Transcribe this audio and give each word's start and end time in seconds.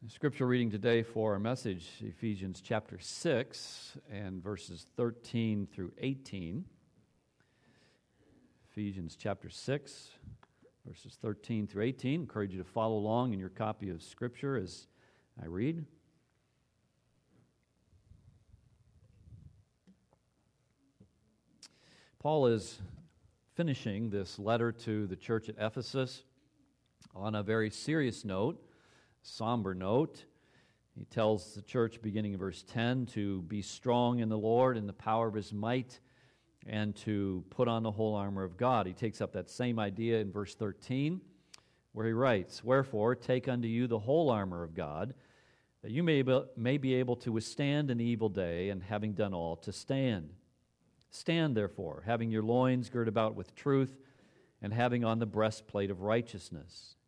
The 0.00 0.10
scripture 0.10 0.46
reading 0.46 0.70
today 0.70 1.02
for 1.02 1.32
our 1.32 1.40
message, 1.40 1.88
Ephesians 2.00 2.60
chapter 2.64 3.00
6 3.00 3.96
and 4.08 4.40
verses 4.40 4.86
13 4.96 5.66
through 5.74 5.90
18. 5.98 6.64
Ephesians 8.70 9.16
chapter 9.20 9.50
6, 9.50 10.10
verses 10.86 11.18
13 11.20 11.66
through 11.66 11.82
18. 11.82 12.20
encourage 12.20 12.52
you 12.52 12.58
to 12.58 12.64
follow 12.64 12.96
along 12.96 13.32
in 13.32 13.40
your 13.40 13.48
copy 13.48 13.90
of 13.90 14.00
scripture 14.00 14.56
as 14.56 14.86
I 15.42 15.46
read. 15.46 15.84
Paul 22.20 22.46
is 22.46 22.78
finishing 23.56 24.10
this 24.10 24.38
letter 24.38 24.70
to 24.70 25.08
the 25.08 25.16
church 25.16 25.48
at 25.48 25.56
Ephesus 25.58 26.22
on 27.16 27.34
a 27.34 27.42
very 27.42 27.68
serious 27.68 28.24
note 28.24 28.62
somber 29.22 29.74
note. 29.74 30.24
He 30.98 31.04
tells 31.04 31.54
the 31.54 31.62
church, 31.62 32.02
beginning 32.02 32.32
in 32.32 32.38
verse 32.38 32.64
10, 32.64 33.06
to 33.06 33.42
be 33.42 33.62
strong 33.62 34.18
in 34.18 34.28
the 34.28 34.38
Lord 34.38 34.76
and 34.76 34.88
the 34.88 34.92
power 34.92 35.28
of 35.28 35.34
his 35.34 35.52
might, 35.52 36.00
and 36.66 36.94
to 36.96 37.44
put 37.50 37.68
on 37.68 37.84
the 37.84 37.90
whole 37.90 38.16
armor 38.16 38.42
of 38.42 38.56
God. 38.56 38.86
He 38.86 38.92
takes 38.92 39.20
up 39.20 39.32
that 39.32 39.48
same 39.48 39.78
idea 39.78 40.18
in 40.18 40.32
verse 40.32 40.54
13, 40.56 41.20
where 41.92 42.06
he 42.06 42.12
writes, 42.12 42.64
Wherefore, 42.64 43.14
take 43.14 43.46
unto 43.46 43.68
you 43.68 43.86
the 43.86 44.00
whole 44.00 44.28
armor 44.28 44.64
of 44.64 44.74
God, 44.74 45.14
that 45.82 45.92
you 45.92 46.02
may 46.02 46.22
be, 46.22 46.40
may 46.56 46.78
be 46.78 46.94
able 46.94 47.16
to 47.16 47.30
withstand 47.30 47.90
an 47.90 48.00
evil 48.00 48.28
day, 48.28 48.70
and 48.70 48.82
having 48.82 49.12
done 49.12 49.32
all, 49.32 49.54
to 49.56 49.72
stand. 49.72 50.30
Stand, 51.10 51.56
therefore, 51.56 52.02
having 52.06 52.30
your 52.30 52.42
loins 52.42 52.90
girt 52.90 53.06
about 53.06 53.36
with 53.36 53.54
truth, 53.54 53.96
and 54.60 54.74
having 54.74 55.04
on 55.04 55.20
the 55.20 55.26
breastplate 55.26 55.92
of 55.92 56.00
righteousness 56.00 56.96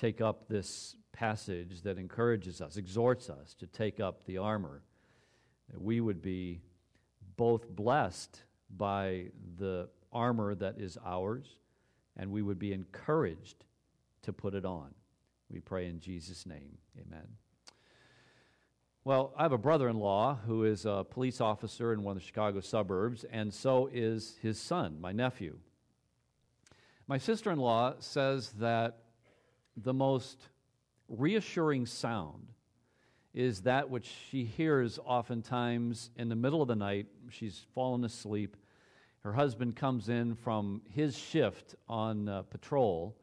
take 0.00 0.22
up 0.22 0.48
this 0.48 0.96
passage 1.12 1.82
that 1.82 1.98
encourages 1.98 2.62
us, 2.62 2.76
exhorts 2.76 3.28
us 3.28 3.52
to 3.54 3.66
take 3.66 4.00
up 4.00 4.24
the 4.24 4.38
armor, 4.38 4.82
we 5.76 6.00
would 6.00 6.22
be 6.22 6.62
both 7.36 7.68
blessed 7.68 8.42
by 8.76 9.26
the 9.58 9.88
armor 10.10 10.54
that 10.54 10.78
is 10.78 10.96
ours, 11.04 11.58
and 12.16 12.30
we 12.30 12.40
would 12.40 12.58
be 12.58 12.72
encouraged 12.72 13.64
to 14.22 14.32
put 14.32 14.54
it 14.54 14.64
on. 14.64 14.94
We 15.50 15.60
pray 15.60 15.86
in 15.86 16.00
Jesus' 16.00 16.46
name. 16.46 16.78
Amen. 16.98 17.26
Well, 19.04 19.34
I 19.36 19.42
have 19.42 19.52
a 19.52 19.58
brother 19.58 19.88
in 19.88 19.96
law 19.96 20.38
who 20.46 20.64
is 20.64 20.86
a 20.86 21.04
police 21.08 21.40
officer 21.40 21.92
in 21.92 22.02
one 22.02 22.16
of 22.16 22.22
the 22.22 22.26
Chicago 22.26 22.60
suburbs, 22.60 23.24
and 23.24 23.52
so 23.52 23.88
is 23.92 24.38
his 24.40 24.58
son, 24.58 24.98
my 25.00 25.12
nephew. 25.12 25.58
My 27.06 27.18
sister 27.18 27.50
in 27.50 27.58
law 27.58 27.94
says 27.98 28.50
that 28.58 28.98
the 29.76 29.94
most 29.94 30.48
reassuring 31.08 31.86
sound 31.86 32.48
is 33.32 33.62
that 33.62 33.90
which 33.90 34.10
she 34.30 34.44
hears 34.44 34.98
oftentimes 35.04 36.10
in 36.16 36.28
the 36.28 36.34
middle 36.34 36.62
of 36.62 36.68
the 36.68 36.76
night. 36.76 37.06
She's 37.30 37.64
fallen 37.74 38.04
asleep. 38.04 38.56
Her 39.20 39.32
husband 39.32 39.76
comes 39.76 40.08
in 40.08 40.34
from 40.34 40.82
his 40.88 41.16
shift 41.16 41.74
on 41.88 42.28
uh, 42.28 42.42
patrol, 42.42 43.16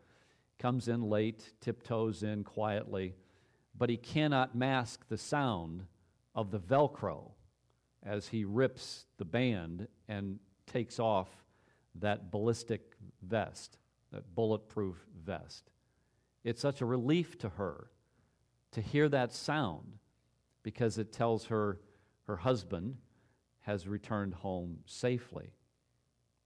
comes 0.59 0.87
in 0.87 1.01
late, 1.01 1.53
tiptoes 1.59 2.23
in 2.23 2.43
quietly, 2.43 3.15
but 3.77 3.89
he 3.89 3.97
cannot 3.97 4.55
mask 4.55 5.07
the 5.09 5.17
sound 5.17 5.83
of 6.35 6.51
the 6.51 6.59
Velcro 6.59 7.31
as 8.03 8.27
he 8.27 8.45
rips 8.45 9.05
the 9.17 9.25
band 9.25 9.87
and 10.07 10.39
takes 10.65 10.99
off 10.99 11.27
that 11.95 12.31
ballistic 12.31 12.93
vest, 13.23 13.77
that 14.11 14.35
bulletproof 14.35 14.95
vest. 15.25 15.71
It's 16.47 16.61
such 16.61 16.79
a 16.79 16.85
relief 16.85 17.37
to 17.39 17.49
her 17.49 17.89
to 18.71 18.79
hear 18.79 19.09
that 19.09 19.33
sound 19.33 19.97
because 20.63 20.97
it 20.97 21.11
tells 21.11 21.47
her 21.47 21.81
her 22.25 22.37
husband 22.37 22.95
has 23.63 23.85
returned 23.85 24.33
home 24.33 24.77
safely. 24.85 25.51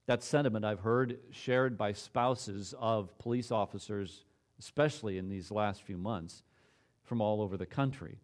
That 0.07 0.23
sentiment 0.23 0.65
I've 0.65 0.79
heard 0.79 1.19
shared 1.29 1.77
by 1.77 1.91
spouses 1.91 2.73
of 2.79 3.15
police 3.19 3.51
officers, 3.51 4.25
especially 4.57 5.19
in 5.19 5.29
these 5.29 5.51
last 5.51 5.83
few 5.83 5.99
months, 5.99 6.41
from 7.03 7.21
all 7.21 7.39
over 7.39 7.55
the 7.55 7.67
country. 7.67 8.17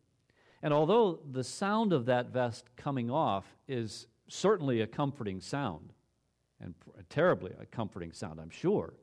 And 0.63 0.73
although 0.73 1.19
the 1.31 1.43
sound 1.43 1.93
of 1.93 2.07
that 2.07 2.33
vest 2.33 2.75
coming 2.75 3.11
off 3.11 3.45
is 3.67 4.07
certainly 4.27 4.81
a 4.81 4.87
comforting 4.87 5.41
sound, 5.41 5.93
and 6.59 6.73
terribly 7.07 7.51
a 7.61 7.67
comforting 7.67 8.13
sound, 8.13 8.39
I'm 8.39 8.49
sure, 8.49 8.95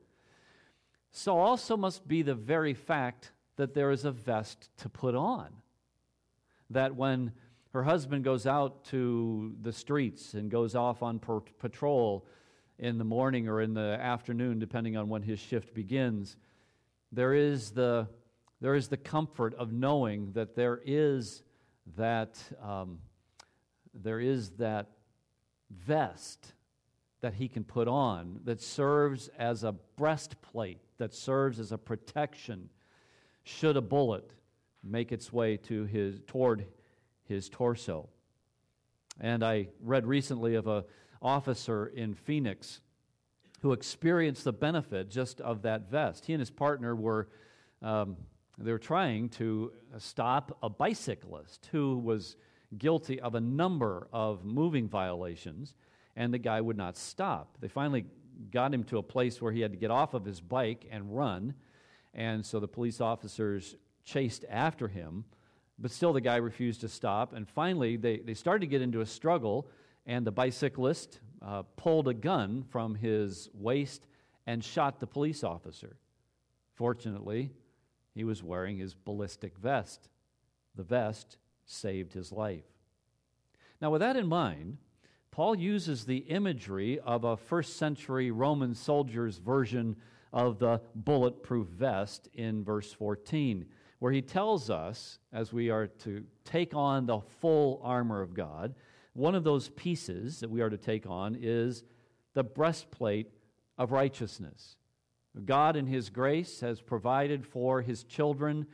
so 1.16 1.38
also 1.38 1.76
must 1.76 2.08
be 2.08 2.22
the 2.22 2.34
very 2.34 2.74
fact 2.74 3.30
that 3.54 3.72
there 3.72 3.92
is 3.92 4.04
a 4.04 4.10
vest 4.10 4.68
to 4.78 4.88
put 4.88 5.14
on. 5.14 5.46
That 6.70 6.96
when 6.96 7.32
her 7.72 7.84
husband 7.84 8.24
goes 8.24 8.48
out 8.48 8.84
to 8.86 9.54
the 9.62 9.72
streets 9.72 10.34
and 10.34 10.50
goes 10.50 10.74
off 10.74 11.04
on 11.04 11.20
patrol 11.20 12.26
in 12.80 12.98
the 12.98 13.04
morning 13.04 13.48
or 13.48 13.60
in 13.60 13.74
the 13.74 13.96
afternoon, 14.00 14.58
depending 14.58 14.96
on 14.96 15.08
when 15.08 15.22
his 15.22 15.38
shift 15.38 15.72
begins, 15.72 16.36
there 17.12 17.32
is 17.32 17.70
the, 17.70 18.08
there 18.60 18.74
is 18.74 18.88
the 18.88 18.96
comfort 18.96 19.54
of 19.54 19.72
knowing 19.72 20.32
that 20.32 20.56
there 20.56 20.80
is 20.84 21.44
that, 21.96 22.42
um, 22.60 22.98
there 23.94 24.18
is 24.18 24.50
that 24.50 24.90
vest 25.70 26.54
that 27.20 27.34
he 27.34 27.46
can 27.46 27.62
put 27.62 27.86
on 27.86 28.40
that 28.44 28.60
serves 28.60 29.28
as 29.38 29.62
a 29.62 29.70
breastplate 29.96 30.83
that 30.98 31.14
serves 31.14 31.58
as 31.58 31.72
a 31.72 31.78
protection 31.78 32.68
should 33.42 33.76
a 33.76 33.80
bullet 33.80 34.30
make 34.82 35.12
its 35.12 35.32
way 35.32 35.56
to 35.56 35.84
his, 35.84 36.20
toward 36.26 36.66
his 37.24 37.48
torso. 37.48 38.08
And 39.20 39.44
I 39.44 39.68
read 39.80 40.06
recently 40.06 40.54
of 40.54 40.66
an 40.66 40.84
officer 41.22 41.86
in 41.86 42.14
Phoenix 42.14 42.80
who 43.60 43.72
experienced 43.72 44.44
the 44.44 44.52
benefit 44.52 45.10
just 45.10 45.40
of 45.40 45.62
that 45.62 45.90
vest. 45.90 46.26
He 46.26 46.32
and 46.32 46.40
his 46.40 46.50
partner 46.50 46.94
were 46.94 47.28
um, 47.82 48.16
they 48.58 48.70
were 48.70 48.78
trying 48.78 49.28
to 49.30 49.72
stop 49.98 50.56
a 50.62 50.68
bicyclist 50.68 51.68
who 51.72 51.98
was 51.98 52.36
guilty 52.76 53.20
of 53.20 53.34
a 53.34 53.40
number 53.40 54.08
of 54.12 54.44
moving 54.44 54.88
violations, 54.88 55.74
and 56.16 56.32
the 56.32 56.38
guy 56.38 56.60
would 56.60 56.76
not 56.76 56.96
stop. 56.96 57.58
They 57.60 57.68
finally 57.68 58.06
got 58.50 58.72
him 58.72 58.84
to 58.84 58.98
a 58.98 59.02
place 59.02 59.40
where 59.40 59.52
he 59.52 59.60
had 59.60 59.72
to 59.72 59.78
get 59.78 59.90
off 59.90 60.14
of 60.14 60.24
his 60.24 60.40
bike 60.40 60.86
and 60.90 61.16
run. 61.16 61.54
And 62.12 62.44
so 62.44 62.60
the 62.60 62.68
police 62.68 63.00
officers 63.00 63.76
chased 64.04 64.44
after 64.48 64.88
him, 64.88 65.24
but 65.78 65.90
still 65.90 66.12
the 66.12 66.20
guy 66.20 66.36
refused 66.36 66.80
to 66.82 66.88
stop. 66.88 67.32
And 67.32 67.48
finally, 67.48 67.96
they, 67.96 68.18
they 68.18 68.34
started 68.34 68.60
to 68.60 68.66
get 68.66 68.82
into 68.82 69.00
a 69.00 69.06
struggle, 69.06 69.68
and 70.06 70.26
the 70.26 70.32
bicyclist 70.32 71.20
uh, 71.42 71.62
pulled 71.76 72.08
a 72.08 72.14
gun 72.14 72.64
from 72.70 72.94
his 72.94 73.48
waist 73.54 74.06
and 74.46 74.62
shot 74.62 75.00
the 75.00 75.06
police 75.06 75.42
officer. 75.42 75.96
Fortunately, 76.74 77.50
he 78.14 78.24
was 78.24 78.42
wearing 78.42 78.78
his 78.78 78.94
ballistic 78.94 79.56
vest. 79.58 80.08
The 80.76 80.82
vest 80.84 81.38
saved 81.64 82.12
his 82.12 82.30
life. 82.30 82.64
Now, 83.80 83.90
with 83.90 84.00
that 84.00 84.16
in 84.16 84.26
mind, 84.26 84.78
Paul 85.34 85.56
uses 85.56 86.04
the 86.04 86.18
imagery 86.18 87.00
of 87.00 87.24
a 87.24 87.36
first 87.36 87.76
century 87.76 88.30
Roman 88.30 88.72
soldier's 88.72 89.38
version 89.38 89.96
of 90.32 90.60
the 90.60 90.80
bulletproof 90.94 91.66
vest 91.66 92.28
in 92.34 92.62
verse 92.62 92.92
14, 92.92 93.66
where 93.98 94.12
he 94.12 94.22
tells 94.22 94.70
us, 94.70 95.18
as 95.32 95.52
we 95.52 95.70
are 95.70 95.88
to 95.88 96.22
take 96.44 96.72
on 96.76 97.06
the 97.06 97.18
full 97.40 97.80
armor 97.82 98.22
of 98.22 98.32
God, 98.32 98.76
one 99.14 99.34
of 99.34 99.42
those 99.42 99.70
pieces 99.70 100.38
that 100.38 100.50
we 100.50 100.60
are 100.60 100.70
to 100.70 100.78
take 100.78 101.04
on 101.04 101.36
is 101.40 101.82
the 102.34 102.44
breastplate 102.44 103.26
of 103.76 103.90
righteousness. 103.90 104.76
God, 105.44 105.74
in 105.74 105.88
His 105.88 106.10
grace, 106.10 106.60
has 106.60 106.80
provided 106.80 107.44
for 107.44 107.82
His 107.82 108.04
children 108.04 108.68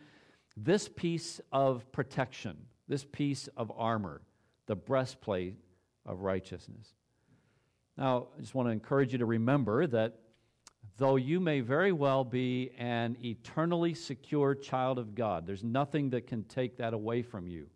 this 0.59 0.91
piece 0.91 1.41
of 1.53 1.91
protection, 1.91 2.67
this 2.87 3.07
piece 3.07 3.49
of 3.57 3.73
armor, 3.75 4.21
the 4.67 4.77
breastplate 4.77 5.57
of 6.06 6.20
righteousness. 6.20 6.94
Now, 7.97 8.29
I 8.37 8.41
just 8.41 8.55
want 8.55 8.69
to 8.69 8.73
encourage 8.73 9.12
you 9.12 9.19
to 9.19 9.26
remember 9.26 9.87
that 9.88 10.19
though 10.97 11.17
you 11.17 11.41
may 11.41 11.61
very 11.61 11.93
well 11.93 12.25
be 12.25 12.70
an 12.79 13.17
eternally 13.23 13.94
secure 13.94 14.55
child 14.55 14.99
of 14.99 15.14
God. 15.14 15.47
There's 15.47 15.64
nothing 15.64 16.11
that 16.11 16.26
can 16.26 16.44
take 16.44 16.76
that 16.79 16.94
away 16.94 17.23
from 17.23 17.47
you. 17.47 17.67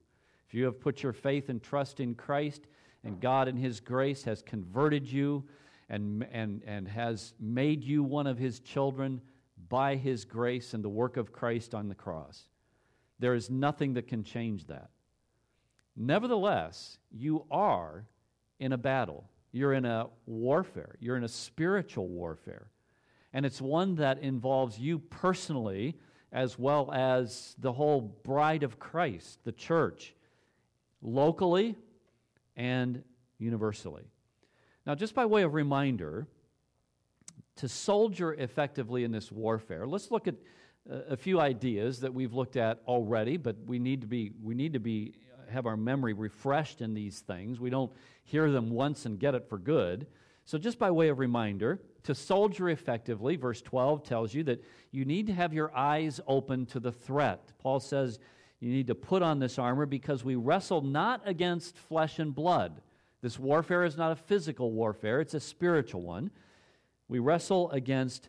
If 0.47 0.55
you 0.55 0.65
have 0.65 0.81
put 0.81 1.03
your 1.03 1.13
faith 1.13 1.49
and 1.49 1.63
trust 1.63 2.01
in 2.01 2.15
Christ, 2.15 2.67
and 3.05 3.21
God 3.21 3.49
in 3.49 3.57
His 3.57 3.81
grace 3.81 4.25
has 4.25 4.43
converted 4.43 5.11
you 5.11 5.45
and, 5.89 6.27
and, 6.33 6.63
and 6.67 6.89
has 6.89 7.35
made 7.39 7.85
you 7.85 8.03
one 8.03 8.27
of 8.27 8.39
His 8.39 8.61
children 8.61 9.21
by 9.69 9.97
His 9.97 10.25
grace 10.25 10.75
and 10.75 10.83
the 10.83 10.89
work 10.89 11.17
of 11.17 11.33
Christ 11.33 11.75
on 11.75 11.89
the 11.89 11.95
cross, 11.95 12.49
there 13.19 13.35
is 13.35 13.51
nothing 13.51 13.95
that 13.95 14.09
can 14.09 14.25
change 14.25 14.67
that. 14.67 14.91
Nevertheless, 15.97 16.99
you 17.11 17.45
are 17.51 18.07
in 18.59 18.73
a 18.73 18.79
battle. 18.79 19.25
You're 19.53 19.75
in 19.75 19.85
a 19.85 20.09
warfare. 20.27 20.97
You're 21.01 21.17
in 21.17 21.25
a 21.25 21.29
spiritual 21.29 22.09
warfare. 22.09 22.69
And 23.33 23.45
it's 23.47 23.61
one 23.61 23.97
that 23.97 24.19
involves 24.19 24.79
you 24.79 24.99
personally 24.99 25.97
as 26.33 26.59
well 26.59 26.91
as 26.93 27.55
the 27.59 27.73
whole 27.73 28.01
bride 28.01 28.65
of 28.65 28.79
Christ, 28.79 29.39
the 29.45 29.53
church, 29.53 30.15
locally 31.01 31.77
and 32.57 33.03
universally. 33.39 34.03
Now, 34.87 34.95
just 34.95 35.15
by 35.15 35.27
way 35.27 35.43
of 35.43 35.55
reminder, 35.55 36.27
to 37.57 37.69
soldier 37.69 38.35
effectively 38.35 39.05
in 39.05 39.13
this 39.13 39.31
warfare, 39.31 39.87
let's 39.87 40.11
look 40.11 40.27
at 40.27 40.35
uh, 40.91 40.97
a 41.11 41.17
few 41.17 41.41
ideas 41.41 42.01
that 42.01 42.13
we've 42.13 42.35
looked 42.35 42.57
at 42.57 42.83
already, 42.87 43.37
but 43.37 43.57
we 43.67 43.79
need 43.79 44.01
to 44.01 44.07
be, 44.07 44.33
we 44.43 44.55
need 44.55 44.73
to 44.73 44.81
be, 44.81 45.15
have 45.55 45.67
our 45.67 45.77
memory 45.77 46.13
refreshed 46.13 46.81
in 46.81 46.93
these 46.93 47.21
things. 47.21 47.59
We 47.59 47.71
don't 47.71 47.93
hear 48.25 48.51
them 48.51 48.71
once 48.71 49.07
and 49.07 49.19
get 49.19 49.35
it 49.35 49.49
for 49.49 49.59
good. 49.59 50.07
So, 50.45 50.59
just 50.59 50.79
by 50.79 50.91
way 50.91 51.09
of 51.09 51.19
reminder, 51.19 51.81
to 52.03 52.15
soldier 52.15 52.69
effectively, 52.69 53.37
verse 53.37 53.63
12 53.63 54.03
tells 54.05 54.35
you 54.35 54.43
that 54.45 54.63
you 54.91 55.07
need 55.07 55.27
to 55.29 55.33
have 55.33 55.55
your 55.55 55.75
eyes 55.75 56.21
open 56.27 56.67
to 56.67 56.81
the 56.81 56.93
threat. 56.93 57.53
Paul 57.59 57.81
says 57.81 58.19
you 58.61 58.71
need 58.71 58.89
to 58.89 58.95
put 58.95 59.23
on 59.23 59.39
this 59.39 59.59
armor 59.59 59.87
because 59.87 60.23
we 60.23 60.37
wrestle 60.37 60.83
not 60.83 61.23
against 61.25 61.79
flesh 61.79 62.19
and 62.19 62.35
blood. 62.35 62.83
This 63.23 63.39
warfare 63.39 63.85
is 63.85 63.97
not 63.97 64.13
a 64.13 64.17
physical 64.17 64.71
warfare, 64.73 65.21
it's 65.21 65.35
a 65.35 65.41
spiritual 65.41 66.03
one. 66.03 66.31
We 67.09 67.21
wrestle 67.21 67.71
against 67.71 68.29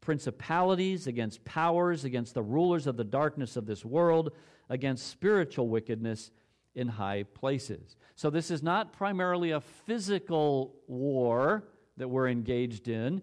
principalities, 0.00 1.06
against 1.06 1.44
powers, 1.44 2.04
against 2.04 2.34
the 2.34 2.42
rulers 2.42 2.86
of 2.86 2.96
the 2.96 3.04
darkness 3.04 3.56
of 3.56 3.66
this 3.66 3.84
world, 3.84 4.32
against 4.68 5.08
spiritual 5.08 5.68
wickedness 5.68 6.30
in 6.74 6.88
high 6.88 7.24
places. 7.34 7.96
So, 8.16 8.30
this 8.30 8.50
is 8.50 8.62
not 8.62 8.92
primarily 8.92 9.50
a 9.50 9.60
physical 9.60 10.74
war 10.86 11.64
that 11.96 12.08
we're 12.08 12.28
engaged 12.28 12.88
in, 12.88 13.22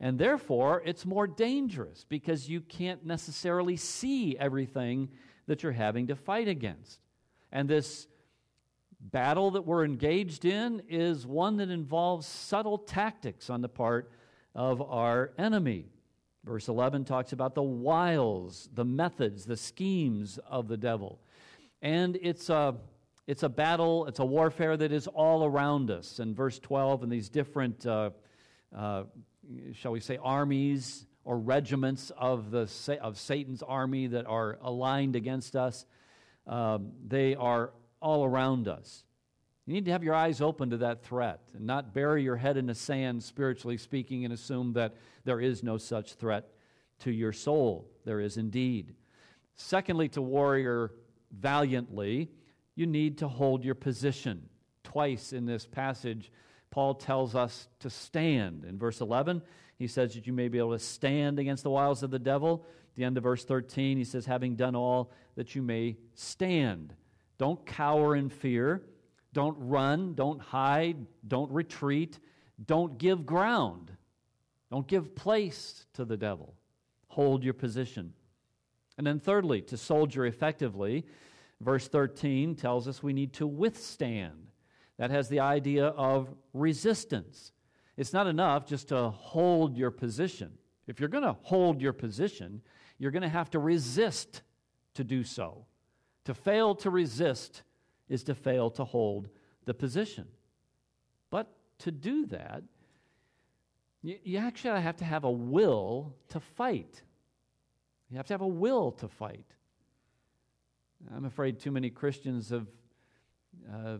and 0.00 0.18
therefore 0.18 0.82
it's 0.84 1.04
more 1.04 1.26
dangerous 1.26 2.04
because 2.08 2.48
you 2.48 2.60
can't 2.60 3.04
necessarily 3.04 3.76
see 3.76 4.36
everything 4.38 5.08
that 5.46 5.62
you're 5.62 5.72
having 5.72 6.06
to 6.08 6.16
fight 6.16 6.48
against. 6.48 7.00
And 7.50 7.68
this 7.68 8.06
battle 9.00 9.52
that 9.52 9.62
we're 9.62 9.84
engaged 9.84 10.44
in 10.44 10.82
is 10.88 11.26
one 11.26 11.56
that 11.56 11.70
involves 11.70 12.26
subtle 12.26 12.78
tactics 12.78 13.48
on 13.48 13.60
the 13.60 13.68
part 13.68 14.10
of 14.54 14.82
our 14.82 15.32
enemy. 15.38 15.86
Verse 16.44 16.68
11 16.68 17.04
talks 17.04 17.32
about 17.32 17.54
the 17.54 17.62
wiles, 17.62 18.68
the 18.74 18.84
methods, 18.84 19.44
the 19.44 19.56
schemes 19.56 20.38
of 20.48 20.68
the 20.68 20.76
devil. 20.76 21.20
And 21.80 22.18
it's 22.20 22.50
a, 22.50 22.74
it's 23.26 23.42
a 23.42 23.48
battle, 23.48 24.06
it's 24.06 24.18
a 24.18 24.24
warfare 24.24 24.76
that 24.76 24.90
is 24.90 25.06
all 25.06 25.44
around 25.44 25.90
us. 25.90 26.18
And 26.18 26.34
verse 26.34 26.58
12, 26.58 27.02
and 27.04 27.12
these 27.12 27.28
different, 27.28 27.86
uh, 27.86 28.10
uh, 28.76 29.04
shall 29.74 29.92
we 29.92 30.00
say, 30.00 30.18
armies 30.22 31.06
or 31.24 31.38
regiments 31.38 32.10
of, 32.16 32.50
the, 32.50 32.68
of 33.00 33.18
Satan's 33.18 33.62
army 33.62 34.08
that 34.08 34.26
are 34.26 34.58
aligned 34.62 35.14
against 35.14 35.54
us, 35.56 35.84
uh, 36.46 36.78
they 37.06 37.34
are 37.34 37.72
all 38.00 38.24
around 38.24 38.66
us. 38.66 39.04
You 39.66 39.74
need 39.74 39.84
to 39.84 39.92
have 39.92 40.02
your 40.02 40.14
eyes 40.14 40.40
open 40.40 40.70
to 40.70 40.78
that 40.78 41.02
threat 41.02 41.40
and 41.54 41.66
not 41.66 41.92
bury 41.92 42.22
your 42.22 42.36
head 42.36 42.56
in 42.56 42.64
the 42.64 42.74
sand, 42.74 43.22
spiritually 43.22 43.76
speaking, 43.76 44.24
and 44.24 44.32
assume 44.32 44.72
that 44.72 44.96
there 45.24 45.40
is 45.40 45.62
no 45.62 45.76
such 45.76 46.14
threat 46.14 46.48
to 47.00 47.10
your 47.10 47.34
soul. 47.34 47.86
There 48.06 48.20
is 48.20 48.38
indeed. 48.38 48.94
Secondly, 49.54 50.08
to 50.10 50.22
warrior 50.22 50.92
valiantly, 51.32 52.30
you 52.74 52.86
need 52.86 53.18
to 53.18 53.28
hold 53.28 53.64
your 53.64 53.74
position. 53.74 54.48
Twice 54.84 55.32
in 55.32 55.46
this 55.46 55.66
passage, 55.66 56.30
Paul 56.70 56.94
tells 56.94 57.34
us 57.34 57.68
to 57.80 57.90
stand. 57.90 58.64
In 58.64 58.78
verse 58.78 59.00
11, 59.00 59.42
he 59.78 59.86
says 59.86 60.14
that 60.14 60.26
you 60.26 60.32
may 60.32 60.48
be 60.48 60.58
able 60.58 60.72
to 60.72 60.78
stand 60.78 61.38
against 61.38 61.62
the 61.62 61.70
wiles 61.70 62.02
of 62.02 62.10
the 62.10 62.18
devil. 62.18 62.66
At 62.90 62.96
the 62.96 63.04
end 63.04 63.16
of 63.16 63.22
verse 63.22 63.44
13, 63.44 63.96
he 63.96 64.04
says, 64.04 64.26
having 64.26 64.54
done 64.56 64.74
all, 64.74 65.12
that 65.36 65.54
you 65.54 65.62
may 65.62 65.96
stand. 66.14 66.94
Don't 67.38 67.64
cower 67.64 68.16
in 68.16 68.28
fear. 68.28 68.82
Don't 69.32 69.56
run, 69.58 70.14
don't 70.14 70.40
hide, 70.40 70.96
don't 71.26 71.52
retreat, 71.52 72.18
don't 72.64 72.98
give 72.98 73.26
ground, 73.26 73.92
don't 74.70 74.86
give 74.86 75.14
place 75.14 75.86
to 75.94 76.04
the 76.04 76.16
devil. 76.16 76.54
Hold 77.08 77.44
your 77.44 77.54
position. 77.54 78.14
And 78.98 79.06
then, 79.06 79.20
thirdly, 79.20 79.62
to 79.62 79.76
soldier 79.76 80.26
effectively, 80.26 81.06
verse 81.60 81.88
13 81.88 82.56
tells 82.56 82.88
us 82.88 83.02
we 83.02 83.12
need 83.12 83.32
to 83.34 83.46
withstand. 83.46 84.48
That 84.98 85.12
has 85.12 85.28
the 85.28 85.38
idea 85.40 85.86
of 85.86 86.34
resistance. 86.52 87.52
It's 87.96 88.12
not 88.12 88.26
enough 88.26 88.66
just 88.66 88.88
to 88.88 89.10
hold 89.10 89.76
your 89.76 89.92
position. 89.92 90.52
If 90.88 90.98
you're 90.98 91.08
going 91.08 91.24
to 91.24 91.36
hold 91.42 91.80
your 91.80 91.92
position, 91.92 92.62
you're 92.98 93.12
going 93.12 93.22
to 93.22 93.28
have 93.28 93.50
to 93.50 93.60
resist 93.60 94.42
to 94.94 95.04
do 95.04 95.22
so. 95.22 95.66
To 96.24 96.34
fail 96.34 96.74
to 96.76 96.90
resist 96.90 97.62
is 98.08 98.24
to 98.24 98.34
fail 98.34 98.70
to 98.70 98.84
hold 98.84 99.28
the 99.64 99.74
position. 99.74 100.26
But 101.30 101.52
to 101.78 101.92
do 101.92 102.26
that, 102.26 102.64
you, 104.02 104.38
actually 104.38 104.80
have 104.80 104.96
to 104.96 105.04
have 105.04 105.24
a 105.24 105.30
will 105.30 106.14
to 106.30 106.40
fight. 106.40 107.02
You 108.10 108.16
have 108.16 108.26
to 108.26 108.34
have 108.34 108.40
a 108.40 108.46
will 108.46 108.92
to 108.92 109.08
fight. 109.08 109.44
I'm 111.14 111.24
afraid 111.24 111.60
too 111.60 111.70
many 111.70 111.90
Christians 111.90 112.50
have, 112.50 112.66
uh, 113.72 113.98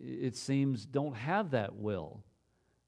it 0.00 0.36
seems, 0.36 0.84
don't 0.84 1.16
have 1.16 1.52
that 1.52 1.74
will. 1.76 2.22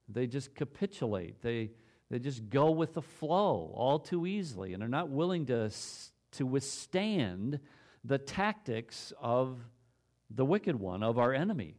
They 0.07 0.27
just 0.27 0.53
capitulate. 0.53 1.41
They, 1.41 1.71
they 2.11 2.19
just 2.19 2.49
go 2.49 2.71
with 2.71 2.93
the 2.93 3.01
flow 3.01 3.71
all 3.73 3.97
too 3.97 4.27
easily 4.27 4.73
and 4.73 4.83
are 4.83 4.89
not 4.89 5.09
willing 5.09 5.47
to, 5.47 5.71
to 6.33 6.45
withstand 6.45 7.59
the 8.03 8.17
tactics 8.17 9.13
of 9.19 9.57
the 10.29 10.45
wicked 10.45 10.75
one, 10.75 11.01
of 11.01 11.17
our 11.17 11.33
enemy. 11.33 11.75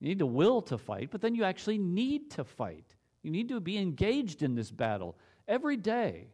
You 0.00 0.08
need 0.08 0.18
the 0.18 0.26
will 0.26 0.62
to 0.62 0.78
fight, 0.78 1.08
but 1.10 1.20
then 1.20 1.34
you 1.34 1.44
actually 1.44 1.78
need 1.78 2.30
to 2.32 2.44
fight. 2.44 2.94
You 3.22 3.30
need 3.30 3.48
to 3.48 3.60
be 3.60 3.78
engaged 3.78 4.42
in 4.42 4.54
this 4.54 4.70
battle 4.70 5.16
every 5.48 5.76
day. 5.76 6.28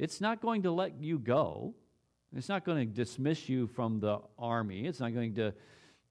It's 0.00 0.18
not 0.18 0.40
going 0.40 0.62
to 0.62 0.70
let 0.70 0.98
you 0.98 1.18
go. 1.18 1.74
It's 2.34 2.48
not 2.48 2.64
going 2.64 2.88
to 2.88 2.94
dismiss 2.94 3.50
you 3.50 3.66
from 3.66 4.00
the 4.00 4.20
army. 4.38 4.86
It's 4.86 4.98
not 4.98 5.12
going 5.12 5.34
to 5.34 5.52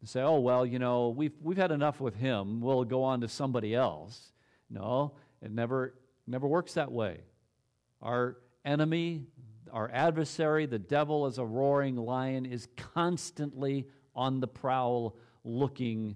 say, 0.03 0.21
oh, 0.21 0.39
well, 0.39 0.63
you 0.63 0.77
know, 0.77 1.09
we've, 1.09 1.33
we've 1.41 1.57
had 1.57 1.71
enough 1.71 1.99
with 1.99 2.13
him. 2.13 2.61
We'll 2.61 2.83
go 2.83 3.01
on 3.01 3.21
to 3.21 3.27
somebody 3.27 3.73
else. 3.73 4.31
No, 4.69 5.13
it 5.41 5.49
never, 5.51 5.95
never 6.27 6.47
works 6.47 6.75
that 6.75 6.91
way. 6.91 7.21
Our 7.99 8.37
enemy, 8.63 9.23
our 9.73 9.89
adversary, 9.91 10.67
the 10.67 10.77
devil, 10.77 11.25
as 11.25 11.39
a 11.39 11.45
roaring 11.45 11.95
lion, 11.95 12.45
is 12.45 12.67
constantly 12.75 13.87
on 14.15 14.39
the 14.39 14.47
prowl 14.47 15.17
looking 15.43 16.15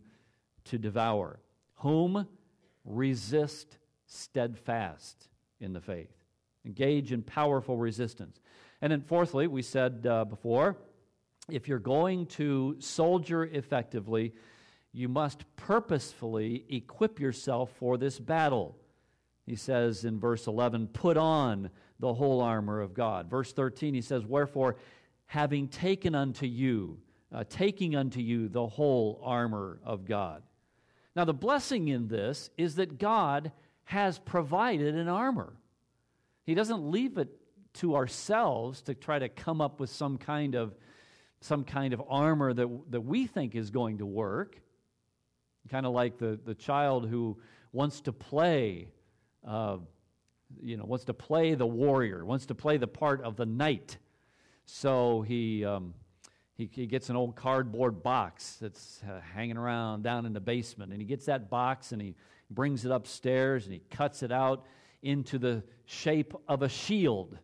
to 0.65 0.77
devour. 0.77 1.39
Whom 1.77 2.27
resist 2.86 3.80
steadfast 4.06 5.27
in 5.60 5.74
the 5.74 5.82
faith. 5.82 6.23
Engage 6.65 7.12
in 7.12 7.22
powerful 7.22 7.77
resistance. 7.77 8.39
And 8.82 8.91
then, 8.91 9.01
fourthly, 9.01 9.48
we 9.48 9.62
said 9.62 10.05
uh, 10.10 10.25
before, 10.25 10.77
if 11.50 11.67
you're 11.67 11.79
going 11.79 12.25
to 12.27 12.75
soldier 12.79 13.46
effectively, 13.46 14.34
you 14.91 15.10
must 15.10 15.43
purposefully 15.55 16.65
equip 16.70 17.20
yourself 17.20 17.72
for 17.79 17.98
this 17.98 18.20
battle. 18.20 18.77
He 19.46 19.55
says 19.55 20.05
in 20.05 20.20
verse 20.20 20.48
11, 20.48 20.88
put 20.88 21.17
on 21.17 21.70
the 22.00 22.13
whole 22.13 22.41
armor 22.41 22.79
of 22.79 22.93
God. 22.93 23.29
Verse 23.29 23.51
13, 23.51 23.93
he 23.93 24.01
says, 24.01 24.25
Wherefore, 24.25 24.77
having 25.25 25.67
taken 25.67 26.15
unto 26.15 26.46
you 26.46 27.00
uh, 27.34 27.43
taking 27.50 27.96
unto 27.96 28.20
you 28.20 28.48
the 28.48 28.67
whole 28.67 29.20
armor 29.24 29.79
of 29.84 30.05
God. 30.05 30.43
Now, 31.15 31.25
the 31.25 31.34
blessing 31.34 31.88
in 31.88 32.08
this 32.08 32.50
is 32.58 32.75
that 32.75 33.00
God 33.00 33.51
has 33.86 34.20
provided 34.20 34.96
an 34.96 35.08
armor. 35.08 35.53
He 36.45 36.55
doesn't 36.55 36.91
leave 36.91 37.17
it 37.17 37.29
to 37.75 37.95
ourselves 37.95 38.81
to 38.83 38.93
try 38.93 39.19
to 39.19 39.29
come 39.29 39.62
up 39.62 39.79
with 39.79 39.89
some 39.89 40.17
kind 40.17 40.55
of 40.55 40.75
some 41.41 41.65
kind 41.65 41.93
of 41.93 42.01
armor 42.07 42.53
that, 42.53 42.69
that 42.91 43.01
we 43.01 43.27
think 43.27 43.53
is 43.53 43.69
going 43.69 43.97
to 43.97 44.05
work. 44.05 44.62
Kind 45.69 45.85
of 45.85 45.91
like 45.91 46.17
the, 46.17 46.39
the 46.45 46.55
child 46.55 47.07
who 47.09 47.38
wants 47.73 48.00
to 48.01 48.13
play 48.13 48.88
uh, 49.45 49.77
you 50.62 50.77
know, 50.77 50.85
wants 50.85 51.05
to 51.05 51.13
play 51.13 51.55
the 51.55 51.65
warrior, 51.65 52.25
wants 52.25 52.45
to 52.47 52.55
play 52.55 52.77
the 52.77 52.88
part 52.88 53.21
of 53.21 53.35
the 53.35 53.45
knight. 53.45 53.97
So 54.65 55.21
he, 55.21 55.65
um, 55.65 55.93
he, 56.55 56.69
he, 56.71 56.85
gets 56.85 57.09
an 57.09 57.15
old 57.15 57.35
cardboard 57.35 58.03
box 58.03 58.57
that's 58.62 59.01
uh, 59.03 59.19
hanging 59.33 59.57
around 59.57 60.03
down 60.03 60.25
in 60.25 60.33
the 60.33 60.39
basement, 60.39 60.91
and 60.91 61.01
he 61.01 61.07
gets 61.07 61.25
that 61.25 61.50
box 61.50 61.91
and 61.91 62.01
he 62.01 62.15
brings 62.50 62.85
it 62.85 62.91
upstairs 62.91 63.65
and 63.65 63.73
he 63.73 63.81
cuts 63.89 64.23
it 64.23 64.31
out 64.31 64.65
into 65.03 65.38
the 65.38 65.63
shape 65.86 66.33
of 66.48 66.63
a 66.63 66.69
shield. 66.69 67.38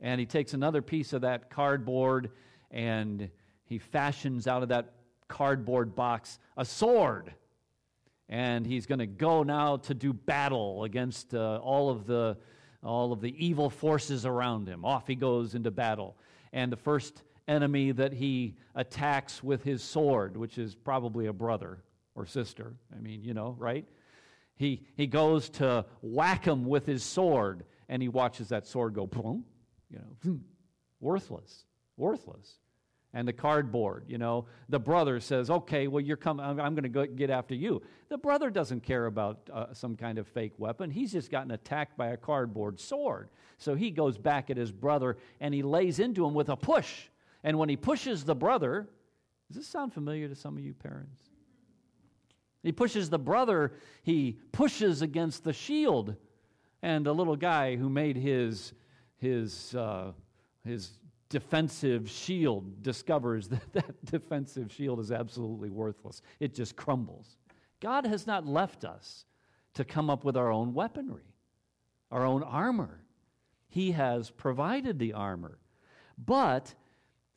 And 0.00 0.18
he 0.18 0.26
takes 0.26 0.54
another 0.54 0.80
piece 0.80 1.12
of 1.12 1.20
that 1.22 1.50
cardboard 1.50 2.30
and 2.70 3.28
he 3.64 3.78
fashions 3.78 4.46
out 4.46 4.62
of 4.62 4.70
that 4.70 4.94
cardboard 5.28 5.94
box 5.94 6.38
a 6.56 6.64
sword 6.64 7.34
and 8.28 8.66
he's 8.66 8.86
going 8.86 8.98
to 8.98 9.06
go 9.06 9.42
now 9.42 9.76
to 9.76 9.94
do 9.94 10.12
battle 10.12 10.84
against 10.84 11.34
uh, 11.34 11.58
all 11.62 11.90
of 11.90 12.06
the 12.06 12.36
all 12.84 13.12
of 13.12 13.20
the 13.20 13.34
evil 13.44 13.68
forces 13.68 14.24
around 14.24 14.68
him. 14.68 14.84
Off 14.84 15.06
he 15.06 15.16
goes 15.16 15.54
into 15.54 15.70
battle, 15.70 16.16
and 16.52 16.70
the 16.70 16.76
first 16.76 17.22
enemy 17.48 17.90
that 17.92 18.12
he 18.12 18.54
attacks 18.74 19.42
with 19.42 19.64
his 19.64 19.82
sword, 19.82 20.36
which 20.36 20.58
is 20.58 20.74
probably 20.74 21.26
a 21.26 21.32
brother 21.32 21.78
or 22.14 22.26
sister. 22.26 22.74
I 22.94 23.00
mean, 23.00 23.24
you 23.24 23.34
know, 23.34 23.56
right? 23.58 23.84
He 24.58 24.82
he 24.96 25.06
goes 25.06 25.48
to 25.50 25.86
whack 26.02 26.44
him 26.44 26.66
with 26.66 26.84
his 26.84 27.02
sword, 27.02 27.64
and 27.88 28.02
he 28.02 28.08
watches 28.08 28.50
that 28.50 28.66
sword 28.66 28.92
go 28.92 29.06
boom, 29.06 29.44
you 29.90 29.98
know, 29.98 30.40
worthless, 31.00 31.64
worthless 31.96 32.58
and 33.14 33.26
the 33.26 33.32
cardboard. 33.32 34.04
You 34.06 34.18
know, 34.18 34.46
the 34.68 34.78
brother 34.78 35.20
says, 35.20 35.50
"Okay, 35.50 35.88
well, 35.88 36.00
you're 36.00 36.16
coming. 36.16 36.44
I'm, 36.44 36.60
I'm 36.60 36.74
going 36.74 36.92
to 36.92 37.06
get 37.06 37.30
after 37.30 37.54
you." 37.54 37.82
The 38.08 38.18
brother 38.18 38.50
doesn't 38.50 38.82
care 38.82 39.06
about 39.06 39.48
uh, 39.52 39.72
some 39.72 39.96
kind 39.96 40.18
of 40.18 40.26
fake 40.26 40.54
weapon. 40.58 40.90
He's 40.90 41.12
just 41.12 41.30
gotten 41.30 41.50
attacked 41.50 41.96
by 41.96 42.08
a 42.08 42.16
cardboard 42.16 42.80
sword. 42.80 43.30
So 43.58 43.74
he 43.74 43.90
goes 43.90 44.18
back 44.18 44.50
at 44.50 44.56
his 44.56 44.70
brother 44.70 45.16
and 45.40 45.52
he 45.52 45.62
lays 45.62 45.98
into 45.98 46.24
him 46.24 46.32
with 46.32 46.48
a 46.48 46.56
push. 46.56 47.08
And 47.42 47.58
when 47.58 47.68
he 47.68 47.76
pushes 47.76 48.24
the 48.24 48.34
brother, 48.34 48.88
does 49.48 49.56
this 49.56 49.66
sound 49.66 49.92
familiar 49.92 50.28
to 50.28 50.34
some 50.34 50.56
of 50.56 50.64
you 50.64 50.74
parents? 50.74 51.27
He 52.68 52.72
pushes 52.72 53.08
the 53.08 53.18
brother. 53.18 53.72
He 54.02 54.36
pushes 54.52 55.00
against 55.00 55.42
the 55.42 55.54
shield, 55.54 56.16
and 56.82 57.06
the 57.06 57.14
little 57.14 57.34
guy 57.34 57.76
who 57.76 57.88
made 57.88 58.18
his 58.18 58.74
his 59.16 59.74
uh, 59.74 60.12
his 60.66 60.90
defensive 61.30 62.10
shield 62.10 62.82
discovers 62.82 63.48
that 63.54 63.72
that 63.72 64.04
defensive 64.04 64.70
shield 64.70 65.00
is 65.00 65.10
absolutely 65.10 65.70
worthless. 65.70 66.20
It 66.40 66.52
just 66.52 66.76
crumbles. 66.76 67.38
God 67.80 68.04
has 68.04 68.26
not 68.26 68.44
left 68.44 68.84
us 68.84 69.24
to 69.72 69.82
come 69.82 70.10
up 70.10 70.22
with 70.22 70.36
our 70.36 70.52
own 70.52 70.74
weaponry, 70.74 71.32
our 72.10 72.26
own 72.26 72.42
armor. 72.42 73.00
He 73.70 73.92
has 73.92 74.28
provided 74.28 74.98
the 74.98 75.14
armor. 75.14 75.56
But 76.18 76.74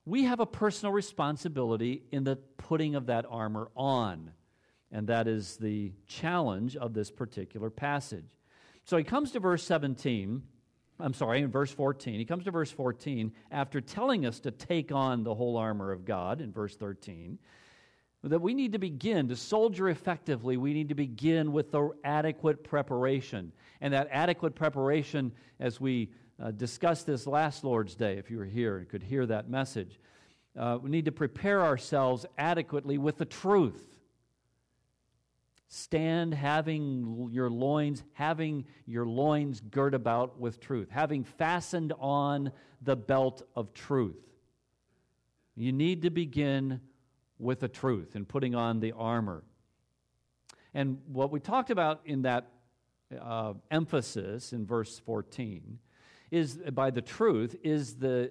we 0.04 0.26
have 0.26 0.42
a 0.42 0.46
personal 0.46 0.92
responsibility 0.92 2.04
in 2.12 2.26
the 2.26 2.36
putting 2.36 2.96
of 2.96 3.06
that 3.06 3.26
armor 3.30 3.70
on. 3.78 4.34
And 4.92 5.08
that 5.08 5.28
is 5.28 5.58
the 5.58 5.94
challenge 6.08 6.76
of 6.76 6.94
this 6.94 7.10
particular 7.10 7.70
passage. 7.70 8.26
So 8.84 8.98
he 8.98 9.04
comes 9.04 9.32
to 9.32 9.40
verse 9.40 9.64
17 9.64 10.44
I'm 11.02 11.14
sorry, 11.14 11.42
in 11.42 11.50
verse 11.50 11.72
14. 11.72 12.16
He 12.16 12.26
comes 12.26 12.46
to 12.46 12.52
verse 12.52 12.72
14 12.72 13.32
after 13.52 13.82
telling 13.82 14.26
us 14.26 14.40
to 14.42 14.52
take 14.52 14.92
on 14.92 15.24
the 15.24 15.34
whole 15.34 15.58
armor 15.58 15.92
of 15.92 16.06
God 16.06 16.42
in 16.42 16.52
verse 16.52 16.76
13. 16.76 17.40
That 18.24 18.40
we 18.40 18.54
need 18.54 18.74
to 18.74 18.80
begin 18.80 19.30
to 19.30 19.36
soldier 19.36 19.90
effectively, 19.90 20.56
we 20.56 20.74
need 20.74 20.90
to 20.90 20.96
begin 20.96 21.52
with 21.52 21.72
the 21.72 21.90
adequate 22.04 22.64
preparation. 22.64 23.52
And 23.82 23.94
that 23.94 24.10
adequate 24.12 24.54
preparation, 24.54 25.32
as 25.60 25.82
we 25.82 26.12
uh, 26.42 26.52
discussed 26.52 27.08
this 27.08 27.26
last 27.26 27.64
Lord's 27.64 27.96
Day, 27.96 28.18
if 28.18 28.30
you 28.30 28.38
were 28.38 28.46
here 28.46 28.78
and 28.78 28.88
could 28.88 29.02
hear 29.02 29.26
that 29.26 29.50
message, 29.50 30.00
uh, 30.58 30.78
we 30.80 30.92
need 30.92 31.06
to 31.06 31.12
prepare 31.12 31.62
ourselves 31.62 32.28
adequately 32.38 33.00
with 33.00 33.18
the 33.18 33.26
truth. 33.26 34.01
Stand 35.74 36.34
having 36.34 37.30
your 37.32 37.50
loins, 37.50 38.04
having 38.12 38.66
your 38.86 39.06
loins 39.06 39.62
girt 39.62 39.94
about 39.94 40.38
with 40.38 40.60
truth, 40.60 40.90
having 40.90 41.24
fastened 41.24 41.94
on 41.98 42.52
the 42.82 42.98
belt 42.98 43.44
of 43.56 43.74
truth. 43.74 44.20
You 45.56 45.72
need 45.72 46.02
to 46.02 46.10
begin 46.10 46.82
with 47.40 47.62
the 47.62 47.70
truth 47.70 48.16
and 48.16 48.28
putting 48.28 48.54
on 48.54 48.82
the 48.82 48.92
armor. 48.92 49.46
And 50.74 50.98
what 51.08 51.32
we 51.32 51.40
talked 51.40 51.70
about 51.70 52.02
in 52.04 52.24
that 52.24 52.52
uh, 53.18 53.54
emphasis 53.72 54.52
in 54.52 54.66
verse 54.66 55.00
14 55.00 55.80
is 56.32 56.58
by 56.74 56.92
the 56.92 57.02
truth 57.02 57.56
is 57.64 57.96
the 57.96 58.30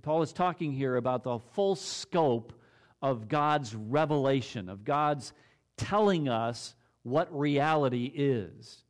Paul 0.00 0.22
is 0.22 0.32
talking 0.32 0.72
here 0.72 0.96
about 0.96 1.22
the 1.22 1.38
full 1.38 1.76
scope 1.76 2.54
of 3.02 3.28
God's 3.28 3.74
revelation, 3.74 4.70
of 4.70 4.82
God's 4.82 5.34
telling 5.76 6.28
us 6.28 6.74
what 7.02 7.36
reality 7.36 8.10
is. 8.14 8.82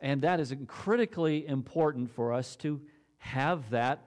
And 0.00 0.22
that 0.22 0.40
is 0.40 0.54
critically 0.66 1.46
important 1.46 2.10
for 2.10 2.32
us 2.32 2.56
to 2.56 2.80
have 3.18 3.70
that 3.70 4.04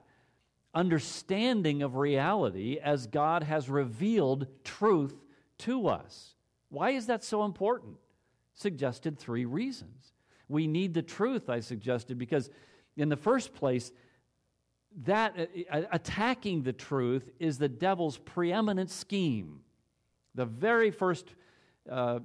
understanding 0.73 1.81
of 1.81 1.95
reality 1.95 2.79
as 2.81 3.07
God 3.07 3.43
has 3.43 3.69
revealed 3.69 4.47
truth 4.63 5.15
to 5.59 5.87
us. 5.87 6.35
Why 6.69 6.91
is 6.91 7.07
that 7.07 7.23
so 7.23 7.43
important? 7.43 7.97
Suggested 8.53 9.17
three 9.17 9.45
reasons. 9.45 10.13
We 10.47 10.67
need 10.67 10.93
the 10.93 11.01
truth, 11.01 11.49
I 11.49 11.59
suggested, 11.59 12.17
because 12.17 12.49
in 12.95 13.09
the 13.09 13.17
first 13.17 13.53
place, 13.53 13.91
that 15.03 15.49
uh, 15.69 15.81
attacking 15.91 16.63
the 16.63 16.73
truth 16.73 17.29
is 17.39 17.57
the 17.57 17.69
devil's 17.69 18.17
preeminent 18.17 18.89
scheme. 18.89 19.61
The 20.35 20.45
very 20.45 20.91
first 20.91 21.33
uh, 21.89 22.19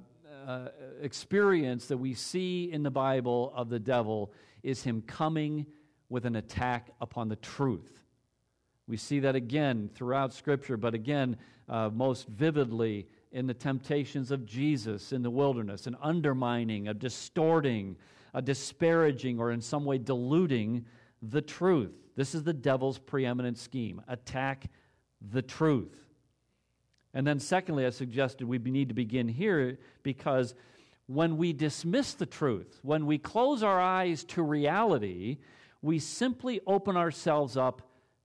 uh, 0.47 0.67
experience 1.01 1.87
that 1.87 1.97
we 1.97 2.13
see 2.13 2.71
in 2.71 2.83
the 2.83 2.91
Bible 2.91 3.51
of 3.55 3.69
the 3.69 3.79
devil 3.79 4.31
is 4.63 4.83
him 4.83 5.01
coming 5.01 5.65
with 6.09 6.25
an 6.25 6.35
attack 6.35 6.89
upon 7.01 7.29
the 7.29 7.35
truth. 7.37 7.99
We 8.87 8.97
see 8.97 9.19
that 9.19 9.35
again 9.35 9.89
throughout 9.93 10.33
Scripture, 10.33 10.77
but 10.77 10.93
again, 10.93 11.37
uh, 11.67 11.89
most 11.93 12.27
vividly 12.27 13.07
in 13.31 13.45
the 13.45 13.53
temptations 13.53 14.31
of 14.31 14.45
Jesus 14.45 15.11
in 15.11 15.21
the 15.21 15.29
wilderness, 15.29 15.87
an 15.87 15.97
undermining, 16.01 16.87
a 16.87 16.93
distorting, 16.93 17.97
a 18.33 18.41
disparaging, 18.41 19.39
or 19.39 19.51
in 19.51 19.61
some 19.61 19.83
way 19.83 19.97
diluting 19.97 20.85
the 21.21 21.41
truth. 21.41 21.91
This 22.15 22.33
is 22.33 22.43
the 22.43 22.53
devil's 22.53 22.97
preeminent 22.97 23.57
scheme 23.57 24.01
attack 24.07 24.69
the 25.31 25.41
truth. 25.41 26.06
And 27.13 27.25
then, 27.25 27.39
secondly, 27.39 27.85
I 27.85 27.89
suggested 27.89 28.47
we 28.47 28.59
need 28.59 28.89
to 28.89 28.93
begin 28.93 29.27
here 29.27 29.77
because 30.03 30.53
when 31.07 31.37
we 31.37 31.53
dismiss 31.53 32.13
the 32.13 32.25
truth, 32.25 32.79
when 32.83 33.05
we 33.05 33.17
close 33.17 33.63
our 33.63 33.79
eyes 33.79 34.23
to 34.25 34.43
reality, 34.43 35.37
we 35.81 35.99
simply 35.99 36.59
open 36.67 36.97
ourselves 36.97 37.55
up 37.55 37.81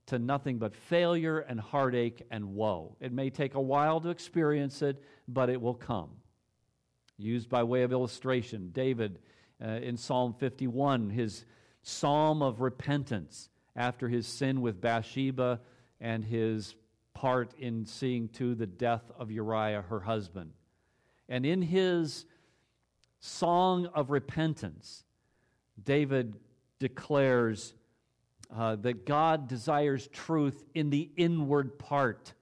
to 0.07 0.19
nothing 0.19 0.57
but 0.57 0.75
failure 0.75 1.39
and 1.39 1.59
heartache 1.59 2.23
and 2.29 2.55
woe. 2.55 2.95
It 2.99 3.13
may 3.13 3.29
take 3.29 3.55
a 3.55 3.61
while 3.61 4.01
to 4.01 4.09
experience 4.09 4.81
it, 4.81 5.01
but 5.27 5.49
it 5.49 5.61
will 5.61 5.73
come. 5.73 6.09
Used 7.17 7.49
by 7.49 7.63
way 7.63 7.83
of 7.83 7.93
illustration, 7.93 8.71
David 8.73 9.19
uh, 9.63 9.67
in 9.67 9.95
Psalm 9.95 10.33
51, 10.33 11.09
his 11.09 11.45
psalm 11.83 12.41
of 12.41 12.59
repentance 12.59 13.49
after 13.75 14.09
his 14.09 14.27
sin 14.27 14.61
with 14.61 14.81
Bathsheba 14.81 15.61
and 16.01 16.23
his 16.23 16.75
part 17.13 17.53
in 17.57 17.85
seeing 17.85 18.27
to 18.29 18.55
the 18.55 18.67
death 18.67 19.11
of 19.17 19.31
Uriah, 19.31 19.83
her 19.89 20.01
husband. 20.01 20.51
And 21.29 21.45
in 21.45 21.61
his 21.61 22.25
song 23.19 23.87
of 23.87 24.09
repentance, 24.09 25.03
David 25.83 26.35
declares 26.79 27.73
uh, 28.55 28.75
that 28.77 29.05
God 29.05 29.47
desires 29.47 30.07
truth 30.07 30.63
in 30.73 30.89
the 30.89 31.09
inward 31.15 31.79
part. 31.79 32.33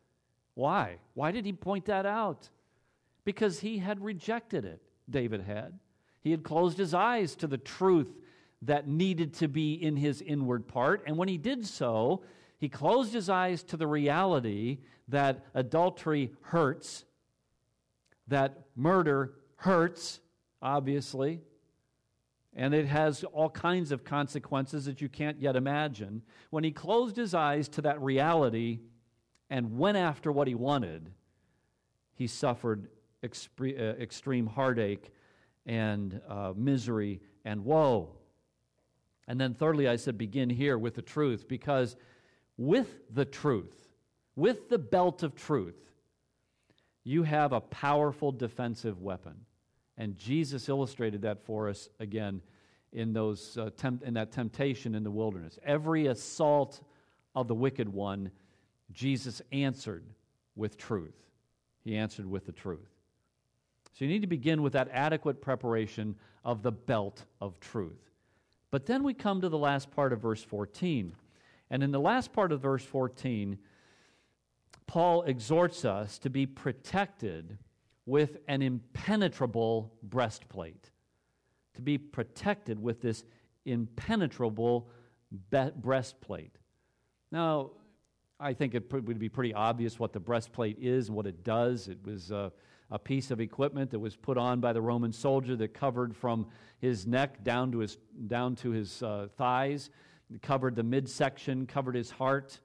Why? 0.55 0.97
Why 1.13 1.31
did 1.31 1.45
he 1.45 1.53
point 1.53 1.85
that 1.85 2.05
out? 2.05 2.49
Because 3.23 3.59
he 3.59 3.77
had 3.77 4.03
rejected 4.03 4.65
it, 4.65 4.81
David 5.09 5.41
had. 5.41 5.77
He 6.21 6.31
had 6.31 6.43
closed 6.43 6.77
his 6.77 6.93
eyes 6.93 7.35
to 7.35 7.47
the 7.47 7.57
truth 7.57 8.09
that 8.63 8.87
needed 8.87 9.33
to 9.35 9.47
be 9.47 9.73
in 9.73 9.95
his 9.95 10.21
inward 10.21 10.67
part. 10.67 11.03
And 11.07 11.17
when 11.17 11.27
he 11.27 11.37
did 11.37 11.65
so, 11.65 12.23
he 12.61 12.69
closed 12.69 13.11
his 13.11 13.27
eyes 13.27 13.63
to 13.63 13.75
the 13.75 13.87
reality 13.87 14.77
that 15.07 15.47
adultery 15.55 16.31
hurts, 16.41 17.05
that 18.27 18.67
murder 18.75 19.33
hurts, 19.55 20.19
obviously, 20.61 21.41
and 22.55 22.75
it 22.75 22.85
has 22.85 23.23
all 23.23 23.49
kinds 23.49 23.91
of 23.91 24.03
consequences 24.03 24.85
that 24.85 25.01
you 25.01 25.09
can't 25.09 25.41
yet 25.41 25.55
imagine. 25.55 26.21
When 26.51 26.63
he 26.63 26.69
closed 26.69 27.17
his 27.17 27.33
eyes 27.33 27.67
to 27.69 27.81
that 27.81 27.99
reality 27.99 28.81
and 29.49 29.79
went 29.79 29.97
after 29.97 30.31
what 30.31 30.47
he 30.47 30.53
wanted, 30.53 31.09
he 32.13 32.27
suffered 32.27 32.89
uh, 33.23 33.65
extreme 33.65 34.45
heartache 34.45 35.11
and 35.65 36.21
uh, 36.29 36.53
misery 36.55 37.21
and 37.43 37.65
woe. 37.65 38.09
And 39.27 39.41
then, 39.41 39.55
thirdly, 39.55 39.87
I 39.87 39.95
said 39.95 40.15
begin 40.15 40.51
here 40.51 40.77
with 40.77 40.93
the 40.93 41.01
truth 41.01 41.47
because 41.47 41.95
with 42.61 42.99
the 43.11 43.25
truth, 43.25 43.89
with 44.35 44.69
the 44.69 44.77
belt 44.77 45.23
of 45.23 45.33
truth, 45.33 45.89
you 47.03 47.23
have 47.23 47.53
a 47.53 47.59
powerful 47.59 48.31
defensive 48.31 49.01
weapon. 49.01 49.33
And 49.97 50.15
Jesus 50.15 50.69
illustrated 50.69 51.23
that 51.23 51.43
for 51.43 51.69
us 51.69 51.89
again 51.99 52.39
in, 52.93 53.13
those, 53.13 53.57
uh, 53.57 53.71
temp- 53.75 54.03
in 54.03 54.13
that 54.13 54.31
temptation 54.31 54.93
in 54.93 55.03
the 55.03 55.09
wilderness. 55.09 55.57
Every 55.65 56.05
assault 56.05 56.81
of 57.33 57.47
the 57.47 57.55
wicked 57.55 57.89
one, 57.89 58.29
Jesus 58.91 59.41
answered 59.51 60.03
with 60.55 60.77
truth. 60.77 61.15
He 61.83 61.97
answered 61.97 62.27
with 62.27 62.45
the 62.45 62.51
truth. 62.51 62.91
So 63.93 64.05
you 64.05 64.07
need 64.07 64.21
to 64.21 64.27
begin 64.27 64.61
with 64.61 64.73
that 64.73 64.89
adequate 64.91 65.41
preparation 65.41 66.15
of 66.45 66.61
the 66.61 66.71
belt 66.71 67.25
of 67.39 67.59
truth. 67.59 68.11
But 68.69 68.85
then 68.85 69.01
we 69.01 69.15
come 69.15 69.41
to 69.41 69.49
the 69.49 69.57
last 69.57 69.89
part 69.89 70.13
of 70.13 70.21
verse 70.21 70.43
14. 70.43 71.15
And 71.71 71.81
in 71.81 71.91
the 71.91 72.01
last 72.01 72.33
part 72.33 72.51
of 72.51 72.61
verse 72.61 72.83
14, 72.83 73.57
Paul 74.87 75.23
exhorts 75.23 75.85
us 75.85 76.19
to 76.19 76.29
be 76.29 76.45
protected 76.45 77.57
with 78.05 78.39
an 78.49 78.61
impenetrable 78.61 79.93
breastplate. 80.03 80.91
To 81.75 81.81
be 81.81 81.97
protected 81.97 82.77
with 82.77 83.01
this 83.01 83.23
impenetrable 83.63 84.89
be- 85.49 85.71
breastplate. 85.77 86.57
Now, 87.31 87.71
I 88.37 88.53
think 88.53 88.75
it 88.75 88.91
would 88.91 89.17
be 89.17 89.29
pretty 89.29 89.53
obvious 89.53 89.97
what 89.97 90.11
the 90.11 90.19
breastplate 90.19 90.77
is 90.77 91.07
and 91.07 91.15
what 91.15 91.25
it 91.25 91.41
does. 91.41 91.87
It 91.87 91.99
was 92.03 92.33
uh, 92.33 92.49
a 92.89 92.99
piece 92.99 93.31
of 93.31 93.39
equipment 93.39 93.91
that 93.91 93.99
was 93.99 94.17
put 94.17 94.37
on 94.37 94.59
by 94.59 94.73
the 94.73 94.81
Roman 94.81 95.13
soldier 95.13 95.55
that 95.55 95.73
covered 95.73 96.13
from 96.17 96.47
his 96.79 97.07
neck 97.07 97.45
down 97.45 97.71
to 97.71 97.77
his, 97.77 97.97
down 98.27 98.55
to 98.57 98.71
his 98.71 99.01
uh, 99.01 99.29
thighs, 99.37 99.89
covered 100.41 100.75
the 100.75 100.83
midsection, 100.83 101.65
covered 101.67 101.95
his 101.95 102.11
heart. 102.11 102.59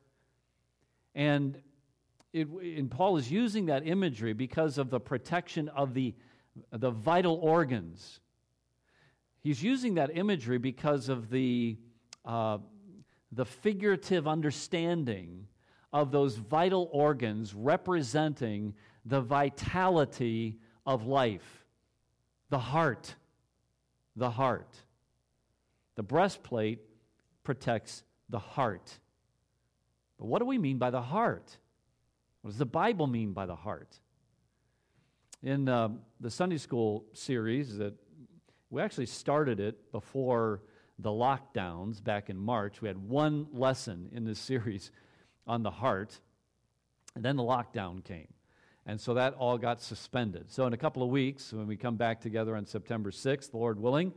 And, 1.14 1.58
it, 2.32 2.48
and 2.48 2.90
Paul 2.90 3.16
is 3.16 3.30
using 3.30 3.66
that 3.66 3.86
imagery 3.86 4.32
because 4.32 4.78
of 4.78 4.90
the 4.90 5.00
protection 5.00 5.68
of 5.70 5.94
the, 5.94 6.14
the 6.70 6.90
vital 6.90 7.36
organs. 7.36 8.20
He's 9.40 9.62
using 9.62 9.94
that 9.94 10.10
imagery 10.16 10.58
because 10.58 11.08
of 11.08 11.30
the, 11.30 11.76
uh, 12.24 12.58
the 13.32 13.44
figurative 13.44 14.26
understanding 14.26 15.46
of 15.92 16.10
those 16.10 16.36
vital 16.36 16.88
organs 16.92 17.54
representing 17.54 18.74
the 19.04 19.20
vitality 19.20 20.58
of 20.84 21.06
life, 21.06 21.64
the 22.50 22.58
heart. 22.58 23.14
The 24.16 24.30
heart. 24.30 24.74
The 25.94 26.02
breastplate 26.02 26.80
protects 27.46 28.02
the 28.28 28.40
heart. 28.40 28.98
But 30.18 30.26
what 30.26 30.40
do 30.40 30.46
we 30.46 30.58
mean 30.58 30.78
by 30.78 30.90
the 30.90 31.00
heart? 31.00 31.56
What 32.42 32.50
does 32.50 32.58
the 32.58 32.66
Bible 32.66 33.06
mean 33.06 33.32
by 33.32 33.46
the 33.46 33.54
heart? 33.54 34.00
In 35.44 35.68
uh, 35.68 35.90
the 36.18 36.30
Sunday 36.30 36.58
school 36.58 37.04
series 37.12 37.78
that 37.78 37.94
we 38.68 38.82
actually 38.82 39.06
started 39.06 39.60
it 39.60 39.92
before 39.92 40.62
the 40.98 41.10
lockdowns 41.10 42.02
back 42.02 42.30
in 42.30 42.36
March. 42.36 42.82
We 42.82 42.88
had 42.88 42.98
one 42.98 43.46
lesson 43.52 44.08
in 44.12 44.24
this 44.24 44.40
series 44.40 44.90
on 45.46 45.62
the 45.62 45.70
heart, 45.70 46.18
and 47.14 47.24
then 47.24 47.36
the 47.36 47.44
lockdown 47.44 48.02
came. 48.02 48.26
And 48.86 49.00
so 49.00 49.14
that 49.14 49.34
all 49.34 49.56
got 49.56 49.80
suspended. 49.80 50.50
So, 50.50 50.66
in 50.66 50.72
a 50.72 50.76
couple 50.76 51.02
of 51.04 51.10
weeks, 51.10 51.52
when 51.52 51.68
we 51.68 51.76
come 51.76 51.96
back 51.96 52.20
together 52.20 52.56
on 52.56 52.66
September 52.66 53.10
6th, 53.10 53.54
Lord 53.54 53.78
willing, 53.80 54.12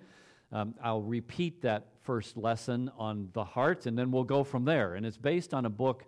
um, 0.51 0.73
I'll 0.83 1.01
repeat 1.01 1.61
that 1.61 1.87
first 2.01 2.35
lesson 2.35 2.91
on 2.97 3.29
the 3.33 3.43
heart, 3.43 3.85
and 3.85 3.97
then 3.97 4.11
we'll 4.11 4.23
go 4.23 4.43
from 4.43 4.65
there. 4.65 4.95
And 4.95 5.05
it's 5.05 5.17
based 5.17 5.53
on 5.53 5.65
a 5.65 5.69
book, 5.69 6.05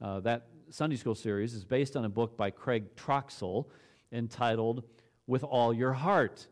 uh, 0.00 0.20
that 0.20 0.46
Sunday 0.70 0.96
school 0.96 1.14
series 1.14 1.52
is 1.52 1.64
based 1.64 1.96
on 1.96 2.04
a 2.04 2.08
book 2.08 2.36
by 2.36 2.50
Craig 2.50 2.96
Troxel 2.96 3.66
entitled 4.10 4.84
With 5.26 5.44
All 5.44 5.74
Your 5.74 5.92
Heart. 5.92 6.46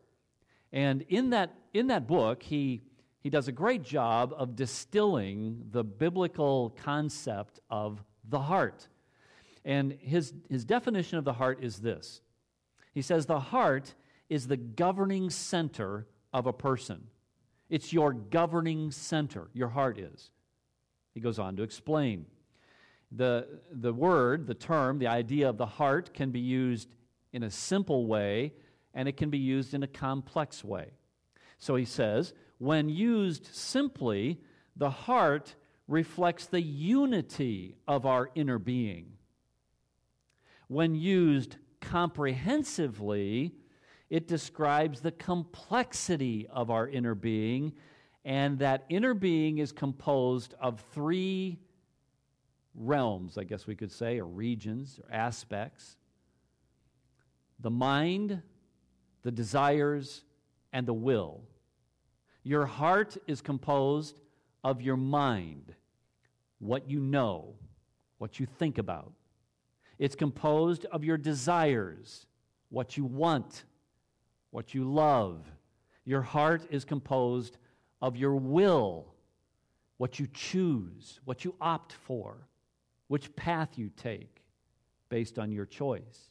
And 0.73 1.03
in 1.09 1.31
that, 1.31 1.55
in 1.73 1.87
that 1.87 2.07
book, 2.07 2.43
he, 2.43 2.83
he 3.21 3.31
does 3.31 3.49
a 3.49 3.53
great 3.53 3.83
job 3.83 4.35
of 4.37 4.55
distilling 4.55 5.65
the 5.71 5.83
biblical 5.83 6.77
concept 6.83 7.61
of 7.71 8.05
the 8.29 8.41
heart. 8.41 8.87
And 9.65 9.97
his, 10.01 10.35
his 10.51 10.65
definition 10.65 11.17
of 11.19 11.25
the 11.25 11.33
heart 11.33 11.63
is 11.63 11.79
this 11.79 12.21
He 12.93 13.03
says, 13.03 13.25
The 13.25 13.41
heart 13.41 13.95
is 14.29 14.47
the 14.47 14.57
governing 14.59 15.31
center 15.31 16.07
of 16.33 16.47
a 16.47 16.53
person. 16.53 17.09
It's 17.71 17.93
your 17.93 18.13
governing 18.13 18.91
center, 18.91 19.49
your 19.55 19.69
heart 19.69 19.99
is. 19.99 20.31
He 21.15 21.21
goes 21.21 21.39
on 21.39 21.57
to 21.57 21.63
explain. 21.63 22.27
The, 23.13 23.61
the 23.73 23.93
word, 23.93 24.47
the 24.47 24.55
term, 24.55 24.99
the 24.99 25.07
idea 25.07 25.49
of 25.49 25.57
the 25.57 25.67
heart 25.67 26.13
can 26.13 26.31
be 26.31 26.41
used 26.41 26.89
in 27.33 27.43
a 27.43 27.51
simple 27.51 28.07
way 28.07 28.53
and 28.93 29.09
it 29.09 29.17
can 29.17 29.31
be 29.31 29.39
used 29.39 29.73
in 29.73 29.83
a 29.83 29.89
complex 29.89 30.63
way. 30.63 30.91
So 31.59 31.77
he 31.77 31.85
says, 31.85 32.35
when 32.59 32.89
used 32.89 33.49
simply, 33.55 34.41
the 34.77 34.91
heart 34.91 35.55
reflects 35.89 36.47
the 36.47 36.61
unity 36.61 37.77
of 37.89 38.05
our 38.05 38.31
inner 38.35 38.59
being 38.59 39.13
when 40.71 40.95
used 40.95 41.57
comprehensively, 41.81 43.53
it 44.11 44.27
describes 44.27 45.01
the 45.01 45.13
complexity 45.13 46.47
of 46.51 46.71
our 46.71 46.89
inner 46.89 47.15
being, 47.15 47.73
and 48.25 48.59
that 48.59 48.85
inner 48.89 49.15
being 49.15 49.59
is 49.59 49.73
composed 49.73 50.55
of 50.61 50.81
three 50.93 51.59
realms, 52.75 53.39
I 53.39 53.45
guess 53.45 53.67
we 53.67 53.77
could 53.77 53.93
say, 53.93 54.19
or 54.19 54.27
regions, 54.27 55.01
or 55.03 55.15
aspects 55.15 55.97
the 57.63 57.71
mind, 57.71 58.43
the 59.23 59.31
desires, 59.31 60.25
and 60.73 60.87
the 60.87 60.95
will. 60.95 61.43
Your 62.43 62.65
heart 62.65 63.19
is 63.27 63.43
composed 63.43 64.19
of 64.65 64.81
your 64.81 64.97
mind, 64.97 65.75
what 66.59 66.89
you 66.89 67.01
know, 67.01 67.55
what 68.17 68.41
you 68.41 68.47
think 68.47 68.79
about. 68.79 69.13
It's 69.99 70.15
composed 70.15 70.87
of 70.87 71.05
your 71.05 71.19
desires, 71.19 72.27
what 72.71 72.97
you 72.97 73.05
want, 73.05 73.65
what 74.51 74.75
you 74.75 74.85
love. 74.85 75.45
Your 76.05 76.23
heart 76.23 76.67
is 76.71 76.85
composed 76.85 77.57
of 78.03 78.17
your 78.17 78.35
will, 78.35 79.15
what 79.99 80.19
you 80.19 80.27
choose, 80.33 81.21
what 81.25 81.45
you 81.45 81.55
opt 81.61 81.93
for, 81.93 82.49
which 83.09 83.35
path 83.37 83.77
you 83.77 83.91
take 83.97 84.43
based 85.09 85.39
on 85.39 85.53
your 85.53 85.67
choice. 85.67 86.31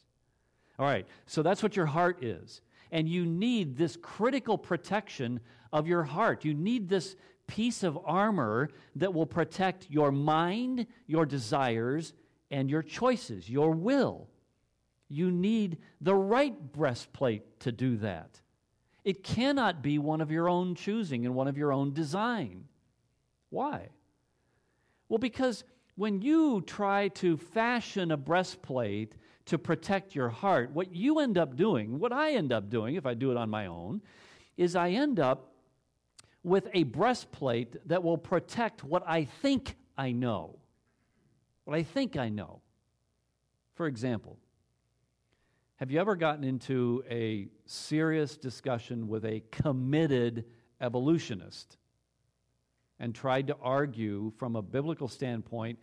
All 0.78 0.86
right, 0.86 1.06
so 1.26 1.42
that's 1.42 1.62
what 1.62 1.76
your 1.76 1.86
heart 1.86 2.24
is. 2.24 2.62
And 2.90 3.08
you 3.08 3.24
need 3.24 3.76
this 3.76 3.96
critical 3.96 4.58
protection 4.58 5.40
of 5.72 5.86
your 5.86 6.02
heart. 6.02 6.44
You 6.44 6.54
need 6.54 6.88
this 6.88 7.16
piece 7.46 7.82
of 7.82 7.98
armor 8.04 8.70
that 8.96 9.12
will 9.12 9.26
protect 9.26 9.90
your 9.90 10.10
mind, 10.10 10.86
your 11.06 11.26
desires, 11.26 12.14
and 12.50 12.70
your 12.70 12.82
choices, 12.82 13.48
your 13.48 13.72
will. 13.72 14.28
You 15.10 15.30
need 15.30 15.76
the 16.00 16.14
right 16.14 16.54
breastplate 16.72 17.60
to 17.60 17.72
do 17.72 17.98
that. 17.98 18.40
It 19.04 19.22
cannot 19.22 19.82
be 19.82 19.98
one 19.98 20.22
of 20.22 20.30
your 20.30 20.48
own 20.48 20.74
choosing 20.74 21.26
and 21.26 21.34
one 21.34 21.48
of 21.48 21.58
your 21.58 21.72
own 21.72 21.92
design. 21.92 22.64
Why? 23.50 23.88
Well, 25.08 25.18
because 25.18 25.64
when 25.96 26.22
you 26.22 26.62
try 26.62 27.08
to 27.08 27.36
fashion 27.36 28.10
a 28.12 28.16
breastplate 28.16 29.14
to 29.46 29.58
protect 29.58 30.14
your 30.14 30.28
heart, 30.28 30.70
what 30.70 30.94
you 30.94 31.18
end 31.18 31.36
up 31.36 31.56
doing, 31.56 31.98
what 31.98 32.12
I 32.12 32.32
end 32.32 32.52
up 32.52 32.70
doing 32.70 32.94
if 32.94 33.04
I 33.04 33.14
do 33.14 33.30
it 33.30 33.36
on 33.36 33.50
my 33.50 33.66
own, 33.66 34.00
is 34.56 34.76
I 34.76 34.90
end 34.90 35.18
up 35.18 35.52
with 36.42 36.68
a 36.72 36.84
breastplate 36.84 37.76
that 37.88 38.02
will 38.02 38.16
protect 38.16 38.84
what 38.84 39.02
I 39.06 39.24
think 39.24 39.74
I 39.98 40.12
know 40.12 40.60
what 41.70 41.78
I 41.78 41.84
think 41.84 42.16
I 42.16 42.28
know. 42.28 42.62
For 43.74 43.86
example, 43.86 44.39
have 45.80 45.90
you 45.90 45.98
ever 45.98 46.14
gotten 46.14 46.44
into 46.44 47.02
a 47.08 47.48
serious 47.64 48.36
discussion 48.36 49.08
with 49.08 49.24
a 49.24 49.42
committed 49.50 50.44
evolutionist 50.78 51.78
and 52.98 53.14
tried 53.14 53.46
to 53.46 53.56
argue 53.62 54.30
from 54.36 54.56
a 54.56 54.62
biblical 54.62 55.08
standpoint 55.08 55.78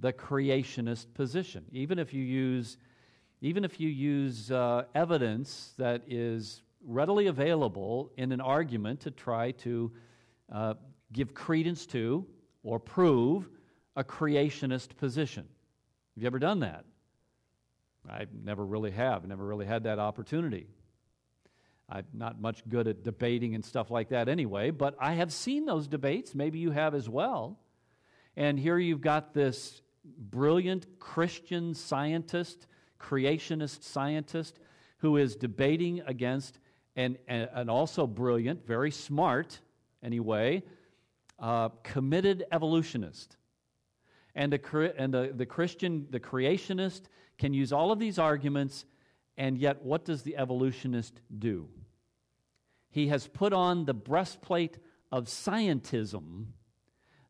the 0.00 0.12
creationist 0.12 1.06
position? 1.14 1.64
Even 1.72 1.98
if 1.98 2.12
you 2.12 2.22
use, 2.22 2.76
even 3.40 3.64
if 3.64 3.80
you 3.80 3.88
use 3.88 4.50
uh, 4.50 4.84
evidence 4.94 5.72
that 5.78 6.02
is 6.06 6.60
readily 6.84 7.28
available 7.28 8.12
in 8.18 8.32
an 8.32 8.42
argument 8.42 9.00
to 9.00 9.10
try 9.10 9.52
to 9.52 9.90
uh, 10.52 10.74
give 11.14 11.32
credence 11.32 11.86
to 11.86 12.26
or 12.62 12.78
prove 12.78 13.48
a 13.96 14.04
creationist 14.04 14.94
position. 14.98 15.44
Have 16.14 16.22
you 16.22 16.26
ever 16.26 16.38
done 16.38 16.60
that? 16.60 16.84
I 18.08 18.26
never 18.44 18.64
really 18.64 18.90
have, 18.92 19.26
never 19.26 19.44
really 19.44 19.66
had 19.66 19.84
that 19.84 19.98
opportunity. 19.98 20.66
I'm 21.88 22.06
not 22.12 22.40
much 22.40 22.68
good 22.68 22.86
at 22.86 23.02
debating 23.02 23.54
and 23.54 23.64
stuff 23.64 23.90
like 23.90 24.10
that 24.10 24.28
anyway, 24.28 24.70
but 24.70 24.94
I 25.00 25.14
have 25.14 25.32
seen 25.32 25.64
those 25.64 25.88
debates. 25.88 26.34
Maybe 26.34 26.58
you 26.58 26.70
have 26.70 26.94
as 26.94 27.08
well. 27.08 27.58
And 28.36 28.58
here 28.58 28.78
you've 28.78 29.00
got 29.00 29.32
this 29.32 29.80
brilliant 30.04 30.98
Christian 30.98 31.74
scientist, 31.74 32.66
creationist 33.00 33.84
scientist, 33.84 34.58
who 34.98 35.16
is 35.16 35.34
debating 35.34 36.02
against 36.06 36.58
an, 36.96 37.16
an 37.26 37.68
also 37.68 38.06
brilliant, 38.06 38.66
very 38.66 38.90
smart, 38.90 39.58
anyway, 40.02 40.62
uh, 41.38 41.70
committed 41.82 42.44
evolutionist. 42.52 43.36
And, 44.34 44.52
the, 44.52 44.94
and 44.96 45.14
the, 45.14 45.32
the 45.34 45.46
Christian, 45.46 46.06
the 46.10 46.20
creationist, 46.20 47.02
can 47.38 47.54
use 47.54 47.72
all 47.72 47.92
of 47.92 47.98
these 47.98 48.18
arguments, 48.18 48.84
and 49.36 49.56
yet 49.56 49.82
what 49.82 50.04
does 50.04 50.22
the 50.22 50.36
evolutionist 50.36 51.20
do? 51.38 51.68
He 52.90 53.08
has 53.08 53.28
put 53.28 53.52
on 53.52 53.84
the 53.84 53.94
breastplate 53.94 54.78
of 55.12 55.26
scientism 55.26 56.46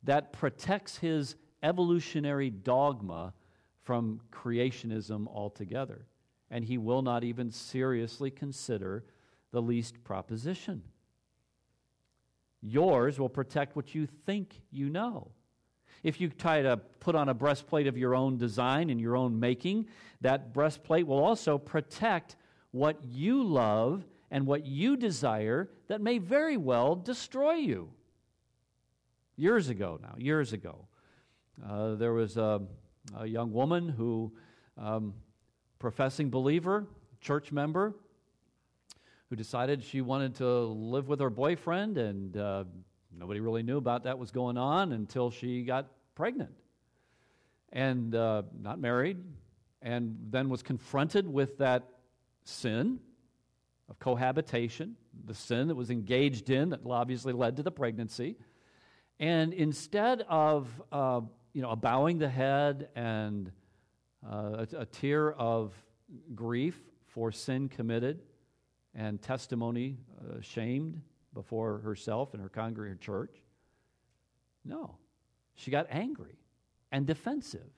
that 0.04 0.32
protects 0.32 0.98
his 0.98 1.36
evolutionary 1.62 2.50
dogma 2.50 3.34
from 3.82 4.20
creationism 4.32 5.26
altogether. 5.28 6.06
And 6.50 6.64
he 6.64 6.78
will 6.78 7.02
not 7.02 7.24
even 7.24 7.50
seriously 7.50 8.30
consider 8.30 9.04
the 9.50 9.60
least 9.60 10.02
proposition. 10.04 10.82
Yours 12.60 13.18
will 13.18 13.28
protect 13.28 13.76
what 13.76 13.94
you 13.94 14.06
think 14.06 14.62
you 14.70 14.88
know. 14.88 15.30
If 16.02 16.20
you 16.20 16.28
try 16.28 16.62
to 16.62 16.76
put 17.00 17.14
on 17.14 17.28
a 17.28 17.34
breastplate 17.34 17.86
of 17.86 17.96
your 17.96 18.14
own 18.14 18.36
design 18.36 18.90
and 18.90 19.00
your 19.00 19.16
own 19.16 19.38
making, 19.38 19.88
that 20.20 20.52
breastplate 20.52 21.06
will 21.06 21.22
also 21.22 21.58
protect 21.58 22.36
what 22.70 23.02
you 23.04 23.42
love 23.42 24.04
and 24.30 24.46
what 24.46 24.66
you 24.66 24.96
desire 24.96 25.70
that 25.88 26.00
may 26.00 26.18
very 26.18 26.56
well 26.56 26.94
destroy 26.94 27.54
you. 27.54 27.90
Years 29.36 29.68
ago 29.68 29.98
now, 30.02 30.14
years 30.18 30.52
ago, 30.52 30.86
uh, 31.66 31.94
there 31.94 32.12
was 32.12 32.36
a, 32.36 32.60
a, 33.16 33.26
young 33.26 33.52
woman 33.52 33.88
who, 33.88 34.32
um, 34.76 35.14
professing 35.78 36.30
believer, 36.30 36.86
church 37.20 37.52
member, 37.52 37.94
who 39.30 39.36
decided 39.36 39.82
she 39.82 40.00
wanted 40.00 40.34
to 40.36 40.46
live 40.46 41.08
with 41.08 41.20
her 41.20 41.30
boyfriend, 41.30 41.98
and 41.98 42.36
uh, 42.36 42.64
nobody 43.18 43.40
really 43.40 43.62
knew 43.62 43.76
about 43.76 44.04
that 44.04 44.18
was 44.18 44.30
going 44.30 44.56
on 44.56 44.92
until 44.92 45.30
she 45.30 45.62
got 45.62 45.90
pregnant 46.14 46.52
and 47.72 48.14
uh, 48.14 48.42
not 48.60 48.78
married, 48.78 49.18
and 49.82 50.16
then 50.30 50.48
was 50.48 50.62
confronted 50.62 51.26
with 51.26 51.58
that 51.58 51.84
sin 52.44 52.98
of 53.88 53.98
cohabitation, 53.98 54.96
the 55.26 55.34
sin 55.34 55.68
that 55.68 55.74
was 55.74 55.90
engaged 55.90 56.50
in 56.50 56.70
that 56.70 56.80
obviously 56.88 57.32
led 57.32 57.56
to 57.56 57.62
the 57.62 57.70
pregnancy. 57.70 58.36
And 59.20 59.52
instead 59.52 60.24
of 60.28 60.68
uh, 60.92 61.20
you 61.52 61.62
know, 61.62 61.74
bowing 61.76 62.18
the 62.18 62.28
head 62.28 62.88
and 62.94 63.50
uh, 64.24 64.66
a, 64.72 64.80
a 64.80 64.86
tear 64.86 65.32
of 65.32 65.72
grief 66.34 66.78
for 67.06 67.32
sin 67.32 67.68
committed 67.68 68.20
and 68.94 69.20
testimony 69.20 69.98
uh, 70.20 70.40
shamed 70.40 71.00
before 71.34 71.78
herself 71.78 72.34
and 72.34 72.42
her 72.42 72.48
congregation 72.48 72.98
church. 72.98 73.34
No. 74.64 74.96
She 75.54 75.70
got 75.70 75.86
angry 75.90 76.38
and 76.92 77.06
defensive 77.06 77.70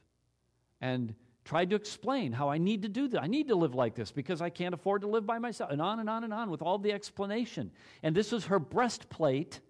and 0.80 1.14
tried 1.44 1.70
to 1.70 1.76
explain 1.76 2.32
how 2.32 2.48
I 2.48 2.58
need 2.58 2.82
to 2.82 2.88
do 2.88 3.08
that. 3.08 3.22
I 3.22 3.26
need 3.26 3.48
to 3.48 3.54
live 3.54 3.74
like 3.74 3.94
this 3.94 4.12
because 4.12 4.42
I 4.42 4.50
can't 4.50 4.74
afford 4.74 5.02
to 5.02 5.08
live 5.08 5.26
by 5.26 5.38
myself, 5.38 5.70
and 5.70 5.80
on 5.80 6.00
and 6.00 6.08
on 6.08 6.24
and 6.24 6.32
on 6.32 6.50
with 6.50 6.62
all 6.62 6.78
the 6.78 6.92
explanation. 6.92 7.70
And 8.02 8.14
this 8.14 8.32
was 8.32 8.46
her 8.46 8.58
breastplate 8.58 9.60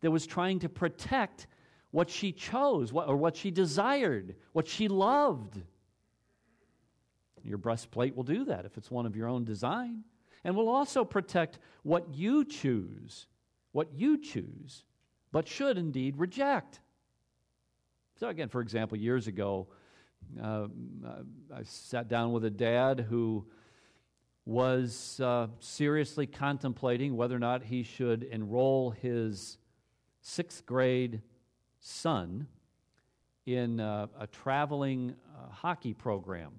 that 0.00 0.10
was 0.10 0.26
trying 0.26 0.60
to 0.60 0.68
protect 0.68 1.46
what 1.90 2.10
she 2.10 2.32
chose 2.32 2.92
what, 2.92 3.08
or 3.08 3.16
what 3.16 3.36
she 3.36 3.50
desired, 3.50 4.36
what 4.52 4.68
she 4.68 4.88
loved. 4.88 5.60
Your 7.42 7.58
breastplate 7.58 8.16
will 8.16 8.24
do 8.24 8.44
that 8.46 8.64
if 8.64 8.76
it's 8.76 8.90
one 8.90 9.06
of 9.06 9.16
your 9.16 9.28
own 9.28 9.44
design 9.44 10.04
and 10.46 10.54
will 10.54 10.68
also 10.68 11.04
protect 11.04 11.58
what 11.82 12.14
you 12.14 12.44
choose, 12.44 13.26
what 13.72 13.88
you 13.92 14.16
choose, 14.16 14.84
but 15.32 15.48
should 15.48 15.76
indeed 15.76 16.16
reject. 16.18 16.78
So, 18.14 18.28
again, 18.28 18.48
for 18.48 18.60
example, 18.60 18.96
years 18.96 19.26
ago, 19.26 19.66
uh, 20.40 20.68
I 21.52 21.64
sat 21.64 22.08
down 22.08 22.30
with 22.30 22.44
a 22.44 22.50
dad 22.50 23.06
who 23.10 23.44
was 24.44 25.18
uh, 25.20 25.48
seriously 25.58 26.28
contemplating 26.28 27.16
whether 27.16 27.34
or 27.34 27.40
not 27.40 27.64
he 27.64 27.82
should 27.82 28.22
enroll 28.22 28.92
his 28.92 29.58
sixth 30.20 30.64
grade 30.64 31.22
son 31.80 32.46
in 33.46 33.80
uh, 33.80 34.06
a 34.16 34.28
traveling 34.28 35.16
uh, 35.36 35.50
hockey 35.50 35.92
program. 35.92 36.52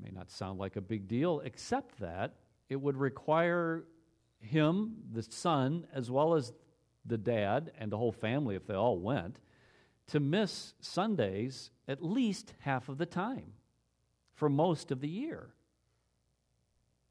May 0.00 0.10
not 0.10 0.30
sound 0.30 0.58
like 0.58 0.76
a 0.76 0.80
big 0.80 1.08
deal, 1.08 1.40
except 1.40 1.98
that 2.00 2.34
it 2.68 2.76
would 2.76 2.96
require 2.96 3.84
him, 4.40 4.96
the 5.12 5.22
son, 5.22 5.86
as 5.92 6.10
well 6.10 6.34
as 6.34 6.52
the 7.04 7.18
dad 7.18 7.72
and 7.78 7.90
the 7.90 7.96
whole 7.96 8.12
family, 8.12 8.56
if 8.56 8.66
they 8.66 8.74
all 8.74 8.98
went, 8.98 9.40
to 10.08 10.20
miss 10.20 10.74
Sundays 10.80 11.70
at 11.88 12.02
least 12.02 12.54
half 12.60 12.88
of 12.88 12.98
the 12.98 13.06
time 13.06 13.52
for 14.34 14.48
most 14.48 14.90
of 14.90 15.00
the 15.00 15.08
year. 15.08 15.48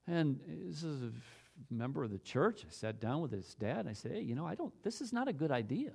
And 0.07 0.39
this 0.45 0.83
is 0.83 1.01
a 1.01 1.11
member 1.73 2.03
of 2.03 2.11
the 2.11 2.19
church. 2.19 2.63
I 2.65 2.71
sat 2.71 2.99
down 2.99 3.21
with 3.21 3.31
his 3.31 3.55
dad 3.55 3.79
and 3.79 3.89
I 3.89 3.93
said, 3.93 4.11
Hey, 4.11 4.21
you 4.21 4.35
know, 4.35 4.45
I 4.45 4.55
don't, 4.55 4.71
this 4.83 5.01
is 5.01 5.11
not 5.11 5.27
a 5.27 5.33
good 5.33 5.51
idea. 5.51 5.91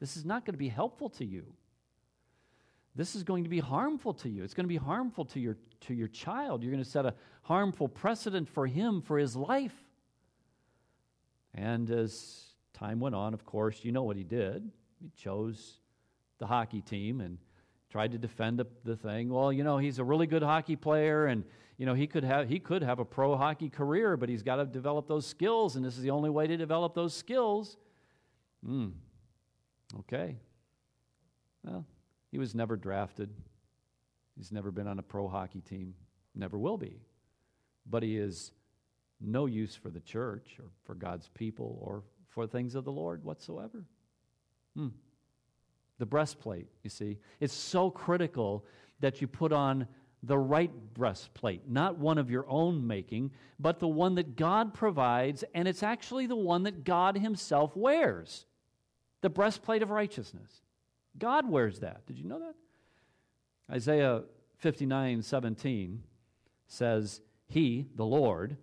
This 0.00 0.16
is 0.16 0.24
not 0.24 0.44
going 0.44 0.54
to 0.54 0.58
be 0.58 0.68
helpful 0.68 1.10
to 1.10 1.24
you. 1.24 1.52
This 3.00 3.14
is 3.16 3.22
going 3.22 3.44
to 3.44 3.48
be 3.48 3.60
harmful 3.60 4.12
to 4.12 4.28
you. 4.28 4.44
It's 4.44 4.52
going 4.52 4.66
to 4.66 4.68
be 4.68 4.76
harmful 4.76 5.24
to 5.24 5.40
your, 5.40 5.56
to 5.86 5.94
your 5.94 6.08
child. 6.08 6.62
You're 6.62 6.70
going 6.70 6.84
to 6.84 6.90
set 6.90 7.06
a 7.06 7.14
harmful 7.40 7.88
precedent 7.88 8.46
for 8.46 8.66
him 8.66 9.00
for 9.00 9.16
his 9.16 9.34
life. 9.34 9.72
And 11.54 11.90
as 11.90 12.50
time 12.74 13.00
went 13.00 13.14
on, 13.14 13.32
of 13.32 13.46
course, 13.46 13.78
you 13.84 13.90
know 13.90 14.02
what 14.02 14.18
he 14.18 14.22
did. 14.22 14.70
He 15.00 15.10
chose 15.16 15.78
the 16.36 16.46
hockey 16.46 16.82
team 16.82 17.22
and 17.22 17.38
tried 17.88 18.12
to 18.12 18.18
defend 18.18 18.58
the, 18.58 18.66
the 18.84 18.96
thing. 18.96 19.30
Well, 19.30 19.50
you 19.50 19.64
know, 19.64 19.78
he's 19.78 19.98
a 19.98 20.04
really 20.04 20.26
good 20.26 20.42
hockey 20.42 20.76
player 20.76 21.24
and 21.24 21.42
you 21.78 21.86
know, 21.86 21.94
he 21.94 22.06
could 22.06 22.24
have 22.24 22.50
he 22.50 22.58
could 22.58 22.82
have 22.82 22.98
a 22.98 23.04
pro 23.06 23.34
hockey 23.34 23.70
career, 23.70 24.18
but 24.18 24.28
he's 24.28 24.42
got 24.42 24.56
to 24.56 24.66
develop 24.66 25.08
those 25.08 25.26
skills 25.26 25.76
and 25.76 25.82
this 25.82 25.96
is 25.96 26.02
the 26.02 26.10
only 26.10 26.28
way 26.28 26.46
to 26.46 26.58
develop 26.58 26.94
those 26.94 27.14
skills. 27.14 27.78
Hmm. 28.62 28.88
Okay. 30.00 30.36
Well, 31.64 31.86
he 32.30 32.38
was 32.38 32.54
never 32.54 32.76
drafted. 32.76 33.30
He's 34.36 34.52
never 34.52 34.70
been 34.70 34.86
on 34.86 34.98
a 34.98 35.02
pro 35.02 35.28
hockey 35.28 35.60
team, 35.60 35.94
never 36.34 36.58
will 36.58 36.78
be. 36.78 37.00
But 37.88 38.02
he 38.02 38.16
is 38.16 38.52
no 39.20 39.46
use 39.46 39.74
for 39.74 39.90
the 39.90 40.00
church 40.00 40.56
or 40.58 40.66
for 40.84 40.94
God's 40.94 41.28
people 41.34 41.78
or 41.82 42.02
for 42.28 42.46
things 42.46 42.74
of 42.74 42.84
the 42.84 42.92
Lord 42.92 43.24
whatsoever. 43.24 43.84
Hmm. 44.76 44.88
The 45.98 46.06
breastplate, 46.06 46.68
you 46.82 46.90
see, 46.90 47.18
it's 47.40 47.52
so 47.52 47.90
critical 47.90 48.64
that 49.00 49.20
you 49.20 49.26
put 49.26 49.52
on 49.52 49.86
the 50.22 50.38
right 50.38 50.70
breastplate, 50.94 51.68
not 51.68 51.98
one 51.98 52.18
of 52.18 52.30
your 52.30 52.44
own 52.48 52.86
making, 52.86 53.32
but 53.58 53.80
the 53.80 53.88
one 53.88 54.14
that 54.14 54.36
God 54.36 54.74
provides, 54.74 55.44
and 55.54 55.66
it's 55.66 55.82
actually 55.82 56.26
the 56.26 56.36
one 56.36 56.62
that 56.64 56.84
God 56.84 57.16
Himself 57.16 57.74
wears 57.74 58.46
the 59.22 59.30
breastplate 59.30 59.82
of 59.82 59.90
righteousness. 59.90 60.62
God 61.18 61.48
wears 61.48 61.80
that. 61.80 62.06
Did 62.06 62.18
you 62.18 62.24
know 62.24 62.38
that? 62.38 62.54
Isaiah 63.70 64.22
59 64.58 65.22
17 65.22 66.02
says, 66.66 67.20
He, 67.46 67.86
the 67.94 68.04
Lord, 68.04 68.56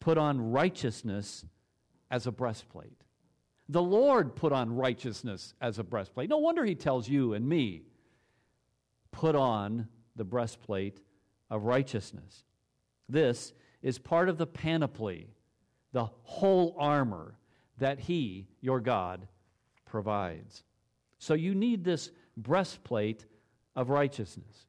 put 0.00 0.18
on 0.18 0.50
righteousness 0.50 1.44
as 2.10 2.26
a 2.26 2.32
breastplate. 2.32 3.02
The 3.68 3.82
Lord 3.82 4.36
put 4.36 4.52
on 4.52 4.74
righteousness 4.74 5.54
as 5.60 5.78
a 5.78 5.84
breastplate. 5.84 6.30
No 6.30 6.38
wonder 6.38 6.64
He 6.64 6.74
tells 6.74 7.08
you 7.08 7.34
and 7.34 7.48
me, 7.48 7.82
put 9.10 9.34
on 9.34 9.88
the 10.14 10.24
breastplate 10.24 11.00
of 11.50 11.64
righteousness. 11.64 12.44
This 13.08 13.52
is 13.82 13.98
part 13.98 14.28
of 14.28 14.38
the 14.38 14.46
panoply, 14.46 15.28
the 15.92 16.06
whole 16.22 16.76
armor 16.78 17.34
that 17.78 18.00
He, 18.00 18.48
your 18.60 18.80
God, 18.80 19.26
provides. 19.84 20.64
So 21.18 21.34
you 21.34 21.54
need 21.54 21.84
this 21.84 22.10
breastplate 22.36 23.24
of 23.74 23.90
righteousness. 23.90 24.66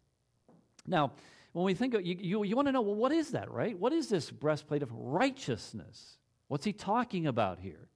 Now, 0.86 1.14
when 1.54 1.66
we 1.66 1.74
think 1.74 1.94
of, 1.94 2.06
you, 2.06 2.16
you, 2.20 2.44
you 2.44 2.56
want 2.56 2.68
to 2.68 2.72
know, 2.72 2.82
well, 2.82 2.96
what 2.96 3.12
is 3.12 3.32
that, 3.32 3.52
right? 3.52 3.78
What 3.78 3.94
is 3.94 4.10
this 4.10 4.30
breastplate 4.30 4.84
of 4.84 4.92
righteousness? 4.92 6.18
What's 6.48 6.66
he 6.66 6.74
talking 6.74 7.28
about 7.28 7.60
here? 7.60 7.90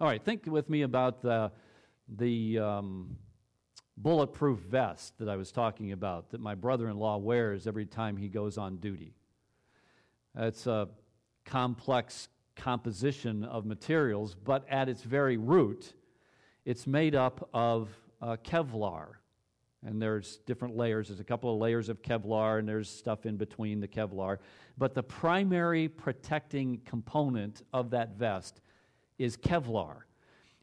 All 0.00 0.08
right, 0.08 0.22
think 0.24 0.46
with 0.46 0.68
me 0.68 0.82
about 0.82 1.22
the, 1.22 1.52
the 2.08 2.58
um, 2.58 3.16
bulletproof 3.96 4.58
vest 4.58 5.18
that 5.18 5.28
I 5.28 5.36
was 5.36 5.52
talking 5.52 5.92
about 5.92 6.30
that 6.30 6.40
my 6.40 6.54
brother 6.54 6.88
in 6.88 6.96
law 6.96 7.18
wears 7.18 7.66
every 7.66 7.86
time 7.86 8.16
he 8.16 8.28
goes 8.28 8.58
on 8.58 8.76
duty. 8.76 9.14
It's 10.36 10.66
a 10.66 10.88
complex 11.44 12.28
composition 12.56 13.44
of 13.44 13.64
materials, 13.64 14.34
but 14.34 14.66
at 14.68 14.88
its 14.88 15.02
very 15.02 15.36
root, 15.36 15.92
it's 16.64 16.86
made 16.86 17.14
up 17.14 17.48
of 17.52 17.88
uh, 18.20 18.36
Kevlar. 18.44 19.06
And 19.84 20.00
there's 20.00 20.36
different 20.46 20.76
layers. 20.76 21.08
There's 21.08 21.18
a 21.18 21.24
couple 21.24 21.52
of 21.52 21.60
layers 21.60 21.88
of 21.88 22.02
Kevlar, 22.02 22.60
and 22.60 22.68
there's 22.68 22.88
stuff 22.88 23.26
in 23.26 23.36
between 23.36 23.80
the 23.80 23.88
Kevlar. 23.88 24.38
But 24.78 24.94
the 24.94 25.02
primary 25.02 25.88
protecting 25.88 26.80
component 26.84 27.62
of 27.72 27.90
that 27.90 28.16
vest 28.16 28.60
is 29.18 29.36
Kevlar. 29.36 30.02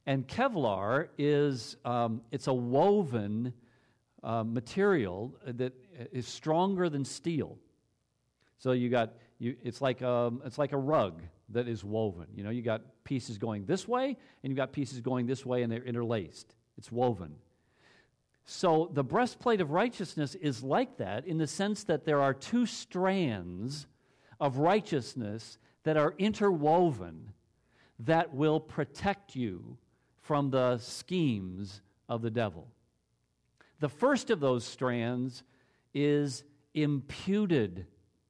And 0.06 0.26
Kevlar 0.26 1.10
is 1.18 1.76
um, 1.84 2.22
it's 2.32 2.48
a 2.48 2.54
woven 2.54 3.54
uh, 4.24 4.44
material 4.44 5.36
that 5.46 5.74
is 6.14 6.26
stronger 6.26 6.90
than 6.90 7.04
steel. 7.04 7.58
So 8.58 8.72
you 8.72 8.90
got 8.90 9.14
you, 9.40 9.56
it's 9.64 9.82
like 9.82 10.02
a, 10.02 10.10
um, 10.10 10.42
it's 10.46 10.58
like 10.58 10.74
a 10.74 10.78
rug 10.78 11.22
that 11.50 11.68
is 11.68 11.84
woven. 11.84 12.28
You 12.36 12.44
know, 12.44 12.50
you 12.50 12.62
got 12.62 12.82
pieces 13.04 13.38
going 13.38 13.66
this 13.66 13.88
way, 13.88 14.18
and 14.44 14.52
you 14.52 14.56
got 14.56 14.72
pieces 14.72 15.00
going 15.00 15.26
this 15.26 15.46
way, 15.46 15.64
and 15.64 15.72
they're 15.72 15.84
interlaced. 15.84 16.54
It's 16.78 16.92
woven. 16.92 17.36
So 18.46 18.90
the 18.94 19.04
breastplate 19.04 19.62
of 19.62 19.72
righteousness 19.72 20.36
is 20.36 20.64
like 20.64 20.98
that 20.98 21.26
in 21.26 21.38
the 21.38 21.48
sense 21.48 21.84
that 21.86 22.06
there 22.06 22.22
are 22.22 22.34
two 22.34 22.66
strands 22.66 23.88
of 24.40 24.58
righteousness 24.58 25.58
that 25.84 25.98
are 25.98 26.14
interwoven 26.18 27.32
that 28.00 28.34
will 28.34 28.60
protect 28.60 29.36
you 29.36 29.78
from 30.22 30.50
the 30.50 30.78
schemes 30.80 31.82
of 32.08 32.22
the 32.22 32.32
devil. 32.32 32.68
The 33.80 33.90
first 33.90 34.30
of 34.30 34.40
those 34.40 34.66
strands 34.66 35.44
is 35.94 36.44
imputed 36.74 37.86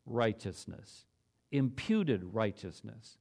righteousness. 0.10 1.06
Imputed 1.52 2.24
righteousness. 2.34 3.18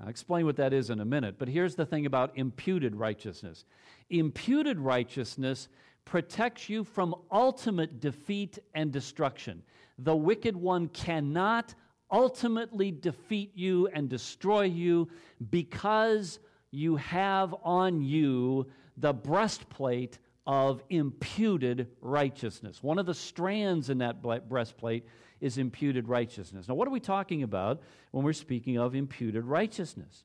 I'll 0.00 0.08
explain 0.08 0.44
what 0.44 0.56
that 0.56 0.72
is 0.72 0.90
in 0.90 1.00
a 1.00 1.04
minute, 1.04 1.36
but 1.38 1.48
here's 1.48 1.74
the 1.74 1.86
thing 1.86 2.06
about 2.06 2.32
imputed 2.36 2.94
righteousness 2.94 3.64
imputed 4.08 4.78
righteousness 4.78 5.68
protects 6.04 6.68
you 6.68 6.84
from 6.84 7.14
ultimate 7.32 7.98
defeat 8.00 8.58
and 8.74 8.92
destruction. 8.92 9.62
The 9.98 10.14
wicked 10.14 10.54
one 10.54 10.88
cannot 10.88 11.74
ultimately 12.10 12.92
defeat 12.92 13.50
you 13.54 13.88
and 13.88 14.08
destroy 14.08 14.62
you 14.62 15.08
because 15.50 16.38
you 16.70 16.96
have 16.96 17.54
on 17.64 18.00
you 18.00 18.66
the 18.98 19.12
breastplate 19.12 20.18
of 20.46 20.82
imputed 20.90 21.88
righteousness. 22.00 22.82
One 22.82 22.98
of 22.98 23.06
the 23.06 23.14
strands 23.14 23.90
in 23.90 23.98
that 23.98 24.22
breastplate 24.48 25.04
is 25.40 25.58
imputed 25.58 26.08
righteousness. 26.08 26.68
Now, 26.68 26.74
what 26.74 26.88
are 26.88 26.92
we 26.92 27.00
talking 27.00 27.42
about 27.42 27.80
when 28.10 28.24
we're 28.24 28.32
speaking 28.32 28.78
of 28.78 28.94
imputed 28.94 29.44
righteousness? 29.44 30.24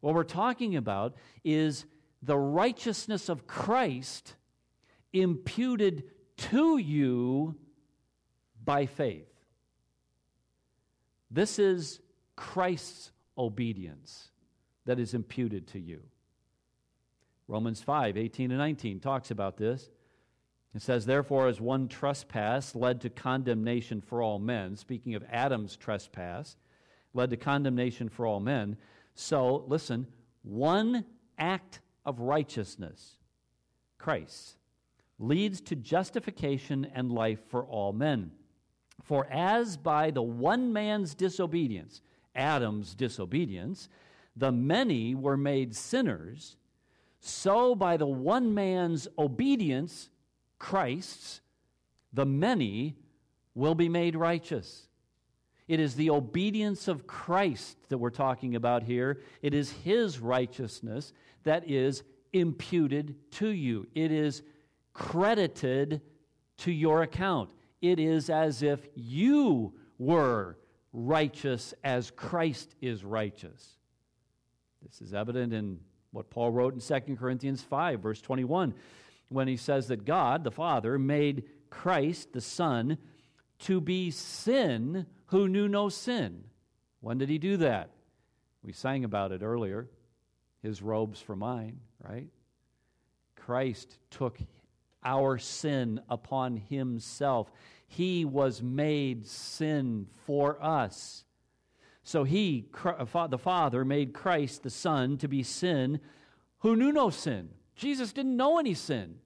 What 0.00 0.14
we're 0.14 0.24
talking 0.24 0.76
about 0.76 1.14
is 1.44 1.84
the 2.22 2.38
righteousness 2.38 3.28
of 3.28 3.46
Christ 3.46 4.34
imputed 5.12 6.04
to 6.36 6.78
you 6.78 7.56
by 8.64 8.86
faith. 8.86 9.28
This 11.30 11.58
is 11.58 12.00
Christ's 12.36 13.12
obedience 13.36 14.30
that 14.86 14.98
is 14.98 15.14
imputed 15.14 15.68
to 15.68 15.78
you. 15.78 16.02
Romans 17.46 17.82
5 17.82 18.16
18 18.16 18.50
and 18.50 18.58
19 18.58 19.00
talks 19.00 19.30
about 19.30 19.56
this. 19.56 19.90
It 20.74 20.82
says, 20.82 21.06
Therefore, 21.06 21.48
as 21.48 21.60
one 21.60 21.88
trespass 21.88 22.74
led 22.74 23.00
to 23.00 23.10
condemnation 23.10 24.00
for 24.00 24.22
all 24.22 24.38
men, 24.38 24.76
speaking 24.76 25.14
of 25.14 25.24
Adam's 25.30 25.76
trespass, 25.76 26.56
led 27.12 27.30
to 27.30 27.36
condemnation 27.36 28.08
for 28.08 28.26
all 28.26 28.40
men, 28.40 28.76
so, 29.14 29.64
listen, 29.66 30.06
one 30.42 31.04
act 31.38 31.80
of 32.06 32.20
righteousness, 32.20 33.16
Christ, 33.98 34.56
leads 35.18 35.60
to 35.62 35.76
justification 35.76 36.86
and 36.94 37.12
life 37.12 37.40
for 37.48 37.64
all 37.64 37.92
men. 37.92 38.30
For 39.02 39.26
as 39.30 39.76
by 39.76 40.10
the 40.10 40.22
one 40.22 40.72
man's 40.72 41.14
disobedience, 41.14 42.00
Adam's 42.34 42.94
disobedience, 42.94 43.88
the 44.36 44.52
many 44.52 45.14
were 45.14 45.36
made 45.36 45.74
sinners, 45.74 46.56
so 47.18 47.74
by 47.74 47.96
the 47.96 48.06
one 48.06 48.54
man's 48.54 49.08
obedience, 49.18 50.10
Christ's, 50.60 51.40
the 52.12 52.24
many 52.24 52.94
will 53.56 53.74
be 53.74 53.88
made 53.88 54.14
righteous. 54.14 54.86
It 55.66 55.80
is 55.80 55.96
the 55.96 56.10
obedience 56.10 56.86
of 56.86 57.06
Christ 57.06 57.76
that 57.88 57.98
we're 57.98 58.10
talking 58.10 58.54
about 58.54 58.84
here. 58.84 59.20
It 59.42 59.54
is 59.54 59.72
his 59.84 60.20
righteousness 60.20 61.12
that 61.42 61.68
is 61.68 62.04
imputed 62.32 63.16
to 63.32 63.48
you. 63.48 63.88
It 63.94 64.12
is 64.12 64.42
credited 64.92 66.00
to 66.58 66.70
your 66.70 67.02
account. 67.02 67.50
It 67.80 67.98
is 67.98 68.30
as 68.30 68.62
if 68.62 68.86
you 68.94 69.72
were 69.98 70.58
righteous 70.92 71.72
as 71.82 72.10
Christ 72.10 72.74
is 72.80 73.04
righteous. 73.04 73.76
This 74.82 75.00
is 75.00 75.14
evident 75.14 75.52
in 75.52 75.78
what 76.10 76.30
Paul 76.30 76.50
wrote 76.50 76.74
in 76.74 76.80
2 76.80 77.16
Corinthians 77.16 77.62
5, 77.62 78.00
verse 78.00 78.20
21, 78.20 78.74
when 79.30 79.48
he 79.48 79.56
says 79.56 79.88
that 79.88 80.04
God, 80.04 80.44
the 80.44 80.50
Father, 80.50 80.98
made 80.98 81.44
Christ, 81.70 82.32
the 82.32 82.40
Son, 82.40 82.98
to 83.60 83.80
be 83.80 84.10
sin 84.10 85.06
who 85.26 85.48
knew 85.48 85.68
no 85.68 85.88
sin. 85.88 86.44
When 87.00 87.16
did 87.16 87.28
he 87.28 87.38
do 87.38 87.56
that? 87.58 87.90
We 88.62 88.72
sang 88.72 89.04
about 89.04 89.32
it 89.32 89.42
earlier. 89.42 89.88
His 90.62 90.82
robes 90.82 91.20
for 91.20 91.34
mine, 91.34 91.80
right? 92.06 92.28
Christ 93.36 93.98
took 94.10 94.38
our 95.02 95.38
sin 95.38 96.00
upon 96.10 96.56
himself. 96.56 97.50
He 97.86 98.24
was 98.24 98.62
made 98.62 99.26
sin 99.26 100.06
for 100.26 100.62
us. 100.62 101.24
So 102.02 102.24
he, 102.24 102.66
uh, 102.84 103.26
the 103.28 103.38
Father, 103.38 103.84
made 103.84 104.12
Christ, 104.12 104.62
the 104.62 104.70
Son, 104.70 105.16
to 105.18 105.28
be 105.28 105.42
sin 105.42 106.00
who 106.58 106.76
knew 106.76 106.92
no 106.92 107.10
sin. 107.10 107.50
Jesus 107.80 108.12
didn't 108.12 108.36
know 108.36 108.58
any 108.58 108.74
sin. 108.74 109.16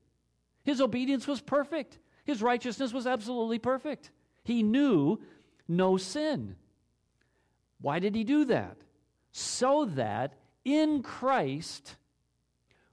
His 0.63 0.81
obedience 0.81 1.27
was 1.27 1.41
perfect, 1.41 1.99
his 2.25 2.41
righteousness 2.41 2.93
was 2.93 3.07
absolutely 3.07 3.59
perfect. 3.59 4.11
He 4.45 4.63
knew 4.63 5.19
no 5.67 5.97
sin. 5.97 6.57
Why 7.81 7.99
did 7.99 8.15
he 8.15 8.25
do 8.25 8.45
that? 8.47 8.77
So 9.33 9.87
that 9.87 10.35
in 10.65 11.03
Christ 11.03 11.97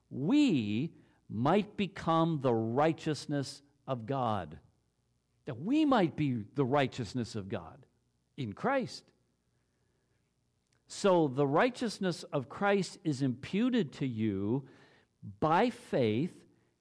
we 0.10 0.91
might 1.30 1.78
become 1.78 2.39
the 2.41 2.54
righteousness 2.54 3.62
of 3.88 4.06
God. 4.06 4.58
That 5.45 5.62
we 5.62 5.86
might 5.86 6.15
be 6.15 6.43
the 6.56 6.65
righteousness 6.65 7.36
of 7.36 7.47
God 7.47 7.86
in 8.36 8.54
Christ. 8.54 9.04
So 10.88 11.30
the 11.30 11.47
righteousness 11.47 12.24
of 12.24 12.50
Christ 12.50 12.97
is 13.04 13.21
imputed 13.21 13.93
to 13.93 14.08
you 14.08 14.65
by 15.39 15.69
faith, 15.69 16.34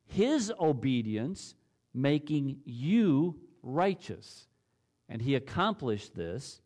his 0.07 0.53
obedience 0.59 1.55
making 1.92 2.61
you 2.64 3.40
righteous. 3.62 4.46
And 5.09 5.22
he 5.22 5.35
accomplished 5.35 6.14
this 6.14 6.61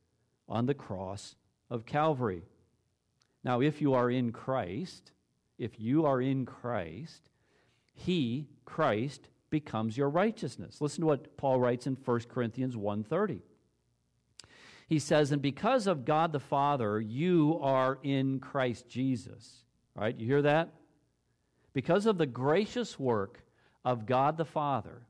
on 0.48 0.66
the 0.66 0.74
cross 0.74 1.34
of 1.70 1.86
Calvary. 1.86 2.42
Now, 3.42 3.60
if 3.60 3.80
you 3.80 3.94
are 3.94 4.10
in 4.10 4.32
Christ, 4.32 5.12
if 5.58 5.80
you 5.80 6.06
are 6.06 6.20
in 6.20 6.46
Christ, 6.46 7.30
he, 7.92 8.48
Christ, 8.64 9.28
becomes 9.50 9.96
your 9.96 10.10
righteousness. 10.10 10.80
Listen 10.80 11.02
to 11.02 11.06
what 11.06 11.36
Paul 11.36 11.60
writes 11.60 11.86
in 11.86 11.96
1 11.96 12.28
Corinthians 12.28 12.76
1:30. 12.76 13.42
He 14.88 14.98
says, 14.98 15.32
"And 15.32 15.40
because 15.40 15.86
of 15.86 16.04
God 16.04 16.32
the 16.32 16.40
Father, 16.40 17.00
you 17.00 17.58
are 17.60 17.98
in 18.02 18.40
Christ 18.40 18.88
Jesus." 18.88 19.64
All 19.96 20.02
right, 20.02 20.18
you 20.18 20.26
hear 20.26 20.42
that? 20.42 20.74
Because 21.74 22.06
of 22.06 22.16
the 22.16 22.26
gracious 22.26 22.98
work 22.98 23.44
of 23.84 24.06
God 24.06 24.38
the 24.38 24.44
Father, 24.44 25.02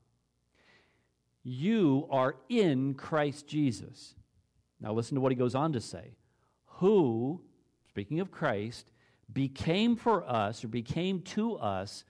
you 1.45 2.09
are 2.11 2.37
in 2.49 2.95
Christ 2.95 3.47
Jesus. 3.47 4.15
Now 4.81 4.93
listen 4.93 5.15
to 5.15 5.21
what 5.21 5.31
he 5.31 5.37
goes 5.37 5.55
on 5.55 5.75
to 5.75 5.81
say. 5.81 6.17
Who, 6.79 7.43
speaking 7.89 8.19
of 8.21 8.31
Christ, 8.31 8.91
became 9.33 9.95
for 9.95 10.29
us 10.29 10.65
or 10.65 10.69
became 10.69 11.21
to 11.21 11.57
us 11.57 12.05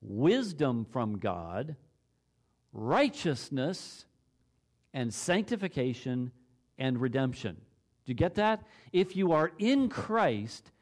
wisdom 0.00 0.84
from 0.84 1.18
God, 1.18 1.76
righteousness, 2.72 4.04
and 4.92 5.14
sanctification 5.14 6.32
and 6.76 7.00
redemption. 7.00 7.54
Do 8.04 8.10
you 8.10 8.14
get 8.14 8.34
that? 8.34 8.66
If 8.92 9.14
you 9.16 9.32
are 9.32 9.52
in 9.58 9.88
Christ, 9.88 10.72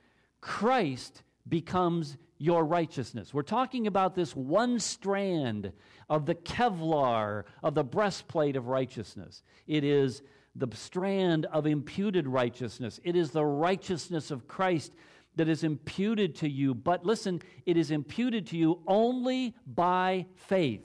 Christ 0.41 1.23
becomes 1.49 2.17
your 2.39 2.65
righteousness. 2.65 3.35
We're 3.35 3.43
talking 3.43 3.87
about 3.87 4.15
this 4.15 4.35
one 4.35 4.79
strand 4.81 5.73
of 6.09 6.27
the 6.27 6.35
Kevlar, 6.35 7.45
of 7.63 7.75
the 7.75 7.85
breastplate 7.85 8.57
of 8.57 8.69
righteousness. 8.69 9.43
It 9.67 9.85
is 9.85 10.23
the 10.57 10.69
strand 10.75 11.47
of 11.47 11.67
imputed 11.67 12.27
righteousness. 12.27 12.99
It 13.05 13.15
is 13.15 13.31
the 13.31 13.45
righteousness 13.45 14.31
of 14.31 14.49
Christ 14.49 14.93
that 15.37 15.49
is 15.49 15.63
imputed 15.65 16.35
to 16.37 16.49
you. 16.49 16.75
But 16.75 17.05
listen, 17.05 17.41
it 17.67 17.77
is 17.77 17.91
imputed 17.91 18.47
to 18.49 18.57
you 18.57 18.81
only 18.87 19.55
by 19.67 20.27
faith. 20.35 20.85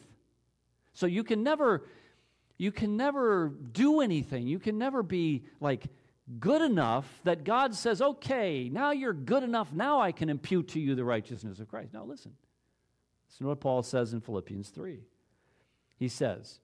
So 0.94 1.08
you 1.08 1.24
can 1.24 1.44
never 1.44 1.86
you 2.58 2.72
can 2.72 2.96
never 2.96 3.50
do 3.50 4.00
anything. 4.00 4.48
You 4.48 4.60
can 4.60 4.78
never 4.78 5.04
be 5.04 5.44
like 5.60 5.88
good 6.40 6.62
enough 6.62 7.22
that 7.24 7.44
God 7.44 7.76
says, 7.76 8.02
"Okay, 8.02 8.70
now 8.70 8.92
you're 8.92 9.14
good 9.14 9.44
enough. 9.44 9.72
Now 9.72 10.00
I 10.00 10.12
can 10.12 10.30
impute 10.30 10.70
to 10.70 10.80
you 10.80 10.96
the 10.96 11.06
righteousness 11.06 11.60
of 11.60 11.68
Christ." 11.68 11.94
Now 11.94 12.04
listen. 12.04 12.36
Listen 13.28 13.46
to 13.46 13.50
what 13.50 13.60
Paul 13.60 13.84
says 13.84 14.14
in 14.14 14.22
Philippians 14.22 14.70
3. 14.70 15.04
He 15.98 16.08
says, 16.08 16.60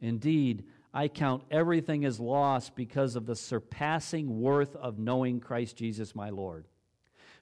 "Indeed, 0.00 0.64
I 0.92 1.08
count 1.08 1.42
everything 1.50 2.04
as 2.04 2.20
loss 2.20 2.70
because 2.70 3.16
of 3.16 3.26
the 3.26 3.34
surpassing 3.34 4.40
worth 4.40 4.76
of 4.76 4.96
knowing 4.96 5.40
Christ 5.40 5.76
Jesus 5.76 6.14
my 6.14 6.30
Lord. 6.30 6.68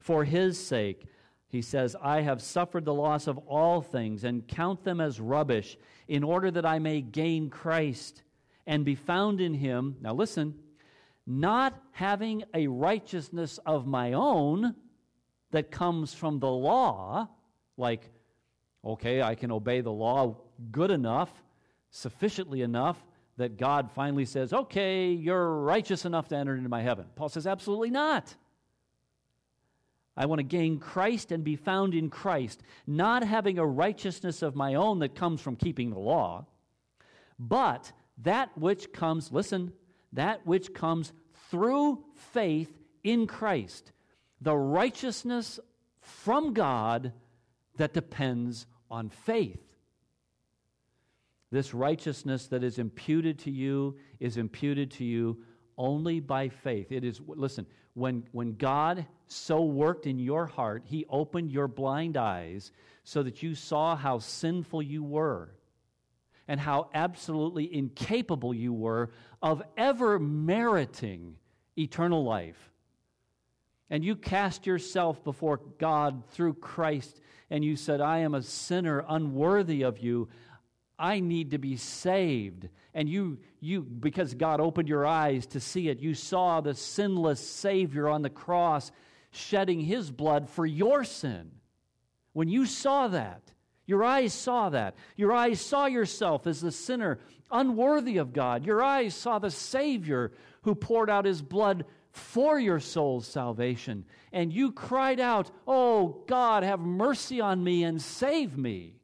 For 0.00 0.24
his 0.24 0.58
sake, 0.58 1.04
he 1.48 1.60
says, 1.60 1.94
I 2.00 2.22
have 2.22 2.40
suffered 2.40 2.86
the 2.86 2.94
loss 2.94 3.26
of 3.26 3.36
all 3.38 3.82
things 3.82 4.24
and 4.24 4.48
count 4.48 4.84
them 4.84 5.02
as 5.02 5.20
rubbish 5.20 5.76
in 6.08 6.24
order 6.24 6.50
that 6.50 6.64
I 6.64 6.78
may 6.78 7.02
gain 7.02 7.50
Christ 7.50 8.22
and 8.66 8.86
be 8.86 8.94
found 8.94 9.38
in 9.38 9.52
him. 9.52 9.96
Now 10.00 10.14
listen, 10.14 10.58
not 11.26 11.80
having 11.92 12.44
a 12.54 12.66
righteousness 12.66 13.58
of 13.64 13.86
my 13.86 14.12
own 14.12 14.74
that 15.50 15.70
comes 15.70 16.14
from 16.14 16.38
the 16.40 16.50
law, 16.50 17.28
like, 17.76 18.10
okay, 18.84 19.22
I 19.22 19.34
can 19.34 19.52
obey 19.52 19.80
the 19.80 19.92
law 19.92 20.36
good 20.70 20.90
enough, 20.90 21.30
sufficiently 21.90 22.62
enough 22.62 22.96
that 23.36 23.56
God 23.56 23.90
finally 23.94 24.24
says, 24.24 24.52
okay, 24.52 25.10
you're 25.10 25.60
righteous 25.60 26.04
enough 26.04 26.28
to 26.28 26.36
enter 26.36 26.54
into 26.54 26.68
my 26.68 26.82
heaven. 26.82 27.06
Paul 27.14 27.28
says, 27.28 27.46
absolutely 27.46 27.90
not. 27.90 28.34
I 30.16 30.26
want 30.26 30.40
to 30.40 30.44
gain 30.44 30.78
Christ 30.78 31.32
and 31.32 31.42
be 31.42 31.56
found 31.56 31.94
in 31.94 32.10
Christ, 32.10 32.62
not 32.86 33.24
having 33.24 33.58
a 33.58 33.66
righteousness 33.66 34.42
of 34.42 34.54
my 34.54 34.74
own 34.74 34.98
that 34.98 35.14
comes 35.14 35.40
from 35.40 35.56
keeping 35.56 35.90
the 35.90 35.98
law, 35.98 36.46
but 37.38 37.92
that 38.18 38.56
which 38.58 38.92
comes, 38.92 39.32
listen, 39.32 39.72
that 40.12 40.46
which 40.46 40.74
comes 40.74 41.12
through 41.50 42.04
faith 42.32 42.70
in 43.02 43.26
Christ, 43.26 43.92
the 44.40 44.56
righteousness 44.56 45.58
from 46.00 46.52
God 46.52 47.12
that 47.76 47.94
depends 47.94 48.66
on 48.90 49.08
faith. 49.08 49.60
This 51.50 51.74
righteousness 51.74 52.46
that 52.48 52.64
is 52.64 52.78
imputed 52.78 53.38
to 53.40 53.50
you 53.50 53.96
is 54.20 54.36
imputed 54.36 54.90
to 54.92 55.04
you 55.04 55.42
only 55.76 56.20
by 56.20 56.48
faith. 56.48 56.90
It 56.90 57.04
is, 57.04 57.20
listen, 57.26 57.66
when, 57.94 58.24
when 58.32 58.54
God 58.54 59.06
so 59.26 59.62
worked 59.62 60.06
in 60.06 60.18
your 60.18 60.46
heart, 60.46 60.82
He 60.86 61.04
opened 61.08 61.52
your 61.52 61.68
blind 61.68 62.16
eyes 62.16 62.72
so 63.04 63.22
that 63.22 63.42
you 63.42 63.54
saw 63.54 63.96
how 63.96 64.18
sinful 64.18 64.82
you 64.82 65.02
were 65.02 65.50
and 66.48 66.60
how 66.60 66.88
absolutely 66.94 67.72
incapable 67.74 68.52
you 68.52 68.72
were 68.72 69.10
of 69.40 69.62
ever 69.76 70.18
meriting 70.18 71.36
eternal 71.78 72.24
life. 72.24 72.70
And 73.90 74.04
you 74.04 74.16
cast 74.16 74.66
yourself 74.66 75.22
before 75.22 75.60
God 75.78 76.22
through 76.30 76.54
Christ 76.54 77.20
and 77.50 77.62
you 77.62 77.76
said, 77.76 78.00
I 78.00 78.20
am 78.20 78.34
a 78.34 78.42
sinner 78.42 79.04
unworthy 79.06 79.82
of 79.82 79.98
you. 79.98 80.28
I 80.98 81.20
need 81.20 81.50
to 81.50 81.58
be 81.58 81.76
saved. 81.76 82.68
And 82.94 83.08
you, 83.08 83.38
you, 83.60 83.82
because 83.82 84.32
God 84.32 84.60
opened 84.60 84.88
your 84.88 85.04
eyes 85.04 85.46
to 85.48 85.60
see 85.60 85.88
it, 85.88 86.00
you 86.00 86.14
saw 86.14 86.62
the 86.62 86.74
sinless 86.74 87.46
Savior 87.46 88.08
on 88.08 88.22
the 88.22 88.30
cross 88.30 88.90
shedding 89.30 89.80
his 89.80 90.10
blood 90.10 90.48
for 90.48 90.64
your 90.64 91.04
sin. 91.04 91.50
When 92.32 92.48
you 92.48 92.64
saw 92.64 93.08
that, 93.08 93.51
your 93.86 94.04
eyes 94.04 94.32
saw 94.32 94.70
that. 94.70 94.94
Your 95.16 95.32
eyes 95.32 95.60
saw 95.60 95.86
yourself 95.86 96.46
as 96.46 96.60
the 96.60 96.70
sinner, 96.70 97.18
unworthy 97.50 98.18
of 98.18 98.32
God. 98.32 98.64
Your 98.64 98.82
eyes 98.82 99.14
saw 99.14 99.38
the 99.38 99.50
Savior 99.50 100.32
who 100.62 100.74
poured 100.74 101.10
out 101.10 101.24
his 101.24 101.42
blood 101.42 101.84
for 102.12 102.58
your 102.60 102.78
soul's 102.78 103.26
salvation. 103.26 104.04
And 104.32 104.52
you 104.52 104.70
cried 104.70 105.18
out, 105.18 105.50
Oh, 105.66 106.22
God, 106.26 106.62
have 106.62 106.80
mercy 106.80 107.40
on 107.40 107.64
me 107.64 107.84
and 107.84 108.00
save 108.00 108.56
me 108.56 108.96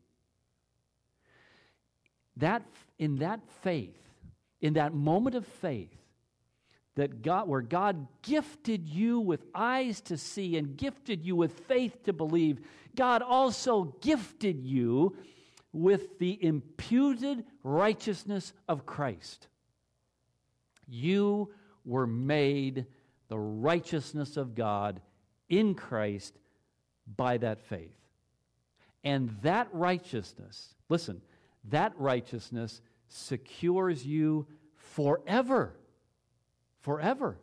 that, 2.36 2.62
in 2.98 3.16
that 3.16 3.40
faith, 3.62 3.98
in 4.60 4.74
that 4.74 4.94
moment 4.94 5.34
of 5.34 5.46
faith, 5.46 5.97
that 6.98 7.22
God, 7.22 7.46
where 7.46 7.62
God 7.62 8.08
gifted 8.22 8.88
you 8.88 9.20
with 9.20 9.44
eyes 9.54 10.00
to 10.00 10.16
see 10.16 10.56
and 10.56 10.76
gifted 10.76 11.24
you 11.24 11.36
with 11.36 11.60
faith 11.60 12.02
to 12.04 12.12
believe, 12.12 12.58
God 12.96 13.22
also 13.22 13.94
gifted 14.00 14.64
you 14.64 15.16
with 15.72 16.18
the 16.18 16.44
imputed 16.44 17.44
righteousness 17.62 18.52
of 18.68 18.84
Christ. 18.84 19.46
You 20.88 21.54
were 21.84 22.08
made 22.08 22.86
the 23.28 23.38
righteousness 23.38 24.36
of 24.36 24.56
God 24.56 25.00
in 25.48 25.76
Christ 25.76 26.36
by 27.16 27.38
that 27.38 27.60
faith. 27.60 27.94
And 29.04 29.36
that 29.42 29.68
righteousness, 29.72 30.74
listen, 30.88 31.22
that 31.68 31.92
righteousness 31.96 32.80
secures 33.06 34.04
you 34.04 34.48
forever. 34.74 35.76
Forever. 36.88 37.36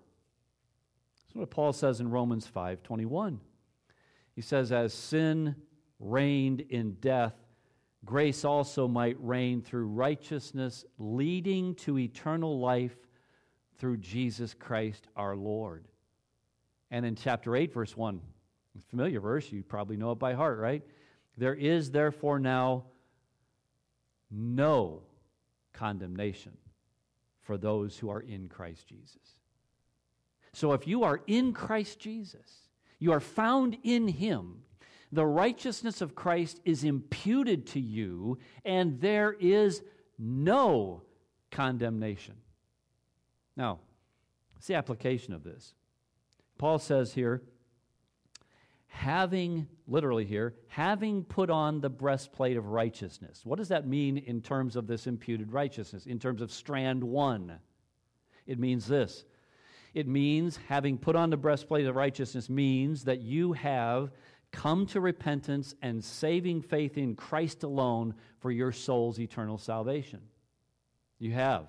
That's 1.28 1.36
what 1.36 1.52
Paul 1.52 1.72
says 1.72 2.00
in 2.00 2.10
Romans 2.10 2.48
5 2.48 2.82
21. 2.82 3.40
He 4.34 4.42
says, 4.42 4.72
As 4.72 4.92
sin 4.92 5.56
reigned 6.00 6.62
in 6.62 6.94
death, 6.94 7.36
grace 8.04 8.44
also 8.44 8.88
might 8.88 9.18
reign 9.20 9.62
through 9.62 9.86
righteousness, 9.90 10.84
leading 10.98 11.76
to 11.76 12.00
eternal 12.00 12.60
life 12.60 12.98
through 13.78 13.98
Jesus 13.98 14.56
Christ 14.56 15.08
our 15.16 15.36
Lord. 15.36 15.86
And 16.90 17.06
in 17.06 17.16
chapter 17.16 17.56
8, 17.56 17.72
verse 17.72 17.96
1, 17.96 18.20
familiar 18.90 19.20
verse, 19.20 19.52
you 19.52 19.62
probably 19.62 19.96
know 19.96 20.12
it 20.12 20.18
by 20.18 20.34
heart, 20.34 20.58
right? 20.58 20.82
There 21.38 21.54
is 21.54 21.92
therefore 21.92 22.40
now 22.40 22.86
no 24.32 25.04
condemnation 25.72 26.58
for 27.46 27.58
those 27.58 27.98
who 27.98 28.10
are 28.10 28.20
in 28.20 28.50
Christ 28.50 28.88
Jesus. 28.88 29.40
So 30.52 30.74
if 30.74 30.88
you 30.88 31.04
are 31.04 31.22
in 31.28 31.54
Christ 31.54 32.00
Jesus, 32.00 32.68
you 33.00 33.12
are 33.12 33.20
found 33.20 33.78
in 33.84 34.08
Him, 34.08 34.64
the 35.12 35.26
righteousness 35.26 36.02
of 36.02 36.16
Christ 36.16 36.60
is 36.66 36.84
imputed 36.84 37.68
to 37.68 37.80
you, 37.80 38.40
and 38.66 39.00
there 39.00 39.32
is 39.32 39.84
no 40.18 41.04
condemnation. 41.52 42.36
Now, 43.56 43.80
what's 44.54 44.68
the 44.68 44.76
application 44.76 45.34
of 45.34 45.44
this? 45.44 45.74
Paul 46.58 46.80
says 46.80 47.14
here, 47.14 47.44
having, 48.96 49.68
literally 49.88 50.24
here, 50.26 50.56
having 50.68 51.24
put 51.24 51.50
on 51.50 51.82
the 51.82 51.90
breastplate 51.90 52.56
of 52.56 52.68
righteousness. 52.68 53.42
What 53.44 53.60
does 53.60 53.68
that 53.68 53.86
mean 53.86 54.18
in 54.18 54.42
terms 54.42 54.78
of 54.78 54.88
this 54.88 55.06
imputed 55.06 55.52
righteousness, 55.52 56.06
in 56.06 56.18
terms 56.18 56.42
of 56.42 56.50
strand 56.52 57.04
one? 57.04 57.60
It 58.48 58.58
means 58.58 58.88
this 58.88 59.26
it 59.94 60.08
means 60.08 60.60
having 60.68 60.98
put 60.98 61.16
on 61.16 61.30
the 61.30 61.38
breastplate 61.38 61.86
of 61.86 61.96
righteousness 61.96 62.50
means 62.50 63.04
that 63.06 63.22
you 63.22 63.54
have 63.54 64.12
come 64.52 64.86
to 64.88 65.02
repentance 65.02 65.76
and 65.82 66.04
saving 66.04 66.62
faith 66.62 66.98
in 66.98 67.16
Christ 67.16 67.64
alone 67.64 68.14
for 68.40 68.52
your 68.52 68.72
soul's 68.72 69.20
eternal 69.20 69.58
salvation. 69.58 70.22
You 71.20 71.32
have. 71.32 71.68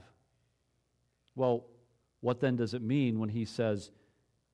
Well, 1.34 1.66
what 2.20 2.40
then 2.40 2.56
does 2.56 2.74
it 2.74 2.82
mean 2.82 3.18
when 3.18 3.28
he 3.28 3.44
says, 3.44 3.90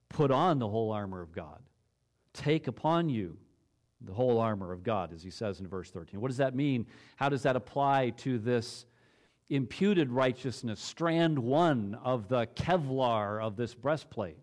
put 0.09 0.31
on 0.31 0.59
the 0.59 0.69
whole 0.69 0.91
armor 0.91 1.21
of 1.21 1.33
God? 1.33 1.63
Take 2.35 2.67
upon 2.67 3.09
you 3.09 3.37
the 4.01 4.13
whole 4.13 4.39
armor 4.39 4.73
of 4.73 4.83
God, 4.83 5.13
as 5.13 5.23
he 5.23 5.31
says 5.31 5.61
in 5.61 5.67
verse 5.67 5.91
13. 5.91 6.21
What 6.21 6.29
does 6.29 6.39
that 6.39 6.55
mean? 6.55 6.87
How 7.17 7.29
does 7.29 7.43
that 7.43 7.57
apply 7.57 8.11
to 8.19 8.39
this 8.39 8.87
imputed 9.49 10.11
righteousness, 10.11 10.81
strand 10.81 11.39
one 11.39 11.99
of 12.03 12.29
the 12.29 12.47
Kevlar 12.55 13.43
of 13.43 13.57
this 13.57 13.75
breastplate? 13.75 14.39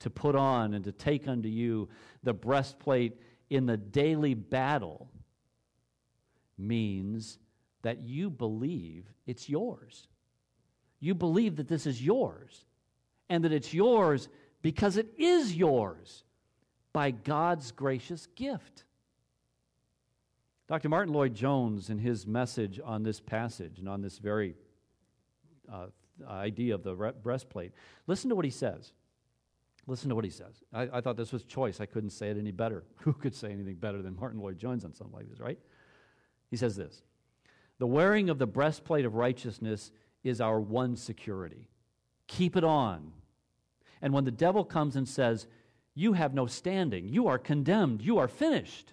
To 0.00 0.10
put 0.10 0.34
on 0.34 0.74
and 0.74 0.84
to 0.84 0.92
take 0.92 1.28
unto 1.28 1.48
you 1.48 1.88
the 2.22 2.32
breastplate 2.32 3.20
in 3.50 3.66
the 3.66 3.76
daily 3.76 4.34
battle 4.34 5.10
means 6.56 7.38
that 7.82 8.00
you 8.00 8.30
believe 8.30 9.04
it's 9.26 9.48
yours. 9.48 10.08
You 11.00 11.14
believe 11.14 11.56
that 11.56 11.68
this 11.68 11.86
is 11.86 12.02
yours, 12.02 12.64
and 13.28 13.44
that 13.44 13.52
it's 13.52 13.72
yours 13.72 14.28
because 14.62 14.96
it 14.96 15.12
is 15.18 15.54
yours 15.54 16.24
by 16.92 17.10
God's 17.10 17.72
gracious 17.72 18.26
gift. 18.34 18.84
Dr. 20.68 20.88
Martyn 20.88 21.12
Lloyd-Jones, 21.12 21.90
in 21.90 21.98
his 21.98 22.26
message 22.26 22.80
on 22.84 23.02
this 23.02 23.20
passage 23.20 23.78
and 23.78 23.88
on 23.88 24.02
this 24.02 24.18
very 24.18 24.54
uh, 25.72 25.86
idea 26.28 26.74
of 26.74 26.82
the 26.82 26.94
breastplate. 26.94 27.72
Listen 28.06 28.30
to 28.30 28.36
what 28.36 28.44
he 28.44 28.50
says. 28.50 28.92
Listen 29.86 30.08
to 30.10 30.14
what 30.14 30.24
he 30.24 30.30
says. 30.30 30.62
I, 30.72 30.88
I, 30.92 31.00
thought 31.00 31.16
this 31.16 31.32
was 31.32 31.42
choice. 31.42 31.80
I 31.80 31.86
couldn't 31.86 32.10
say 32.10 32.28
it 32.28 32.38
any 32.38 32.52
better. 32.52 32.84
Who 32.98 33.12
could 33.12 33.34
say 33.34 33.50
anything 33.50 33.76
better 33.76 34.02
than 34.02 34.14
Martyn 34.14 34.40
Lloyd-Jones 34.40 34.84
on 34.84 34.94
something 34.94 35.16
like 35.16 35.28
this, 35.28 35.40
right? 35.40 35.58
He 36.50 36.56
says 36.56 36.76
this 36.76 37.02
The 37.78 37.86
wearing 37.86 38.30
of 38.30 38.38
the 38.38 38.46
breastplate 38.46 39.04
of 39.04 39.14
righteousness 39.14 39.90
is 40.22 40.40
our 40.40 40.60
one 40.60 40.96
security. 40.96 41.68
Keep 42.26 42.56
it 42.56 42.64
on. 42.64 43.12
And 44.02 44.14
when 44.14 44.24
the 44.24 44.30
devil 44.30 44.64
comes 44.64 44.96
and 44.96 45.08
says, 45.08 45.46
You 45.94 46.12
have 46.12 46.34
no 46.34 46.46
standing, 46.46 47.08
you 47.08 47.26
are 47.26 47.38
condemned, 47.38 48.02
you 48.02 48.18
are 48.18 48.28
finished, 48.28 48.92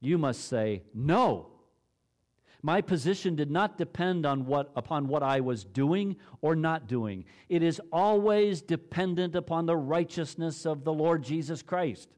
you 0.00 0.18
must 0.18 0.48
say, 0.48 0.82
No. 0.94 1.50
My 2.62 2.80
position 2.80 3.36
did 3.36 3.50
not 3.50 3.78
depend 3.78 4.26
on 4.26 4.46
what, 4.46 4.72
upon 4.74 5.06
what 5.06 5.22
I 5.22 5.40
was 5.40 5.62
doing 5.62 6.16
or 6.40 6.56
not 6.56 6.88
doing. 6.88 7.24
It 7.48 7.62
is 7.62 7.80
always 7.92 8.60
dependent 8.60 9.36
upon 9.36 9.66
the 9.66 9.76
righteousness 9.76 10.66
of 10.66 10.82
the 10.82 10.92
Lord 10.92 11.22
Jesus 11.22 11.62
Christ. 11.62 12.08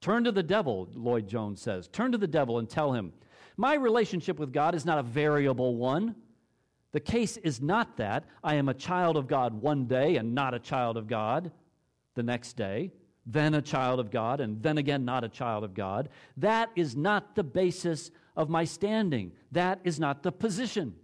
Turn 0.00 0.24
to 0.24 0.32
the 0.32 0.42
devil, 0.42 0.88
Lloyd-Jones 0.92 1.60
says. 1.60 1.86
Turn 1.88 2.10
to 2.12 2.18
the 2.18 2.26
devil 2.26 2.58
and 2.58 2.68
tell 2.68 2.92
him, 2.92 3.12
My 3.56 3.74
relationship 3.74 4.40
with 4.40 4.52
God 4.52 4.74
is 4.74 4.84
not 4.84 4.98
a 4.98 5.04
variable 5.04 5.76
one. 5.76 6.16
The 6.90 7.00
case 7.00 7.36
is 7.36 7.60
not 7.60 7.98
that 7.98 8.24
I 8.42 8.54
am 8.54 8.68
a 8.68 8.74
child 8.74 9.16
of 9.16 9.28
God 9.28 9.54
one 9.54 9.86
day 9.86 10.16
and 10.16 10.34
not 10.34 10.54
a 10.54 10.58
child 10.58 10.96
of 10.96 11.06
God 11.06 11.52
the 12.16 12.24
next 12.24 12.56
day, 12.56 12.90
then 13.24 13.54
a 13.54 13.62
child 13.62 14.00
of 14.00 14.10
God, 14.10 14.40
and 14.40 14.62
then 14.62 14.78
again 14.78 15.04
not 15.04 15.22
a 15.22 15.28
child 15.28 15.62
of 15.62 15.74
God. 15.74 16.08
That 16.36 16.70
is 16.74 16.96
not 16.96 17.36
the 17.36 17.44
basis 17.44 18.10
of 18.36 18.48
my 18.48 18.64
standing. 18.64 19.32
That 19.52 19.80
is 19.84 20.00
not 20.00 20.22
the 20.22 20.32
position. 20.32 20.94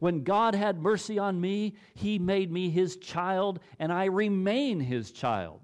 When 0.00 0.22
God 0.22 0.54
had 0.54 0.80
mercy 0.80 1.18
on 1.18 1.40
me, 1.40 1.74
He 1.94 2.18
made 2.18 2.52
me 2.52 2.70
His 2.70 2.96
child, 2.96 3.60
and 3.78 3.92
I 3.92 4.06
remain 4.06 4.80
His 4.80 5.10
child. 5.10 5.60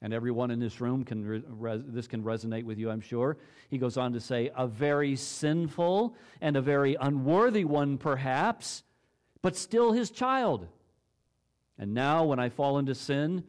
And 0.00 0.12
everyone 0.12 0.50
in 0.50 0.60
this 0.60 0.80
room 0.80 1.04
can, 1.04 1.24
re- 1.24 1.82
this 1.84 2.06
can 2.06 2.22
resonate 2.22 2.64
with 2.64 2.78
you, 2.78 2.90
I'm 2.90 3.00
sure. 3.00 3.38
He 3.68 3.78
goes 3.78 3.96
on 3.96 4.12
to 4.12 4.20
say, 4.20 4.50
a 4.56 4.66
very 4.66 5.16
sinful 5.16 6.14
and 6.40 6.56
a 6.56 6.60
very 6.60 6.96
unworthy 7.00 7.64
one, 7.64 7.98
perhaps, 7.98 8.84
but 9.42 9.56
still 9.56 9.92
His 9.92 10.10
child. 10.10 10.68
And 11.78 11.94
now, 11.94 12.24
when 12.24 12.38
I 12.38 12.48
fall 12.48 12.78
into 12.78 12.94
sin, 12.94 13.44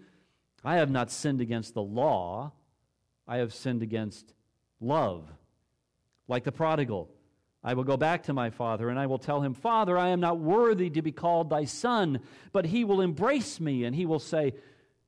I 0.63 0.75
have 0.75 0.89
not 0.89 1.11
sinned 1.11 1.41
against 1.41 1.73
the 1.73 1.81
law, 1.81 2.51
I 3.27 3.37
have 3.37 3.53
sinned 3.53 3.81
against 3.81 4.33
love 4.79 5.29
like 6.27 6.43
the 6.43 6.51
prodigal. 6.51 7.09
I 7.61 7.73
will 7.73 7.83
go 7.83 7.97
back 7.97 8.23
to 8.23 8.33
my 8.33 8.49
father, 8.49 8.89
and 8.89 8.97
I 8.97 9.07
will 9.07 9.19
tell 9.19 9.41
him, 9.41 9.53
Father, 9.53 9.97
I 9.97 10.09
am 10.09 10.21
not 10.21 10.39
worthy 10.39 10.89
to 10.91 11.01
be 11.01 11.11
called 11.11 11.49
thy 11.49 11.65
son. 11.65 12.21
But 12.53 12.65
he 12.65 12.85
will 12.85 13.01
embrace 13.01 13.59
me, 13.59 13.83
and 13.83 13.93
he 13.93 14.05
will 14.05 14.19
say, 14.19 14.53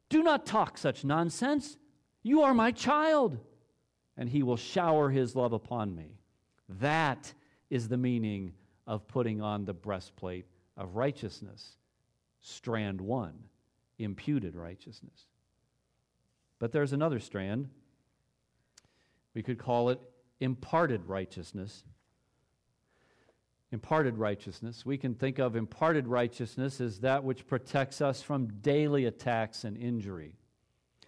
Do 0.10 0.22
not 0.22 0.45
talk 0.45 0.78
such 0.78 1.06
nonsense. 1.06 1.78
You 2.24 2.41
are 2.41 2.54
my 2.54 2.72
child. 2.72 3.38
And 4.18 4.30
he 4.30 4.43
will 4.43 4.58
shower 4.58 5.10
his 5.10 5.34
love 5.34 5.54
upon 5.54 5.95
me. 5.95 6.20
That 6.68 7.34
is 7.70 7.88
the 7.88 7.97
meaning 7.97 8.54
of 8.86 9.08
putting 9.08 9.41
on 9.41 9.64
the 9.64 9.74
breastplate 9.74 10.45
of 10.76 10.97
righteousness. 10.97 11.78
Strand 12.41 12.99
one, 12.99 13.36
imputed 13.97 14.56
righteousness. 14.56 15.28
But 16.62 16.72
there's 16.72 16.93
another 16.93 17.20
strand. 17.20 17.70
We 19.34 19.41
could 19.41 19.57
call 19.57 19.89
it 19.89 19.99
imparted 20.39 21.07
righteousness. 21.07 21.84
Imparted 23.72 24.20
righteousness. 24.20 24.86
We 24.86 24.99
can 24.99 25.16
think 25.16 25.39
of 25.39 25.55
imparted 25.55 26.07
righteousness 26.07 26.80
as 26.80 26.99
that 26.99 27.24
which 27.24 27.47
protects 27.47 27.99
us 27.99 28.22
from 28.22 28.59
daily 28.62 29.05
attacks 29.05 29.64
and 29.64 29.76
injury. 29.76 30.36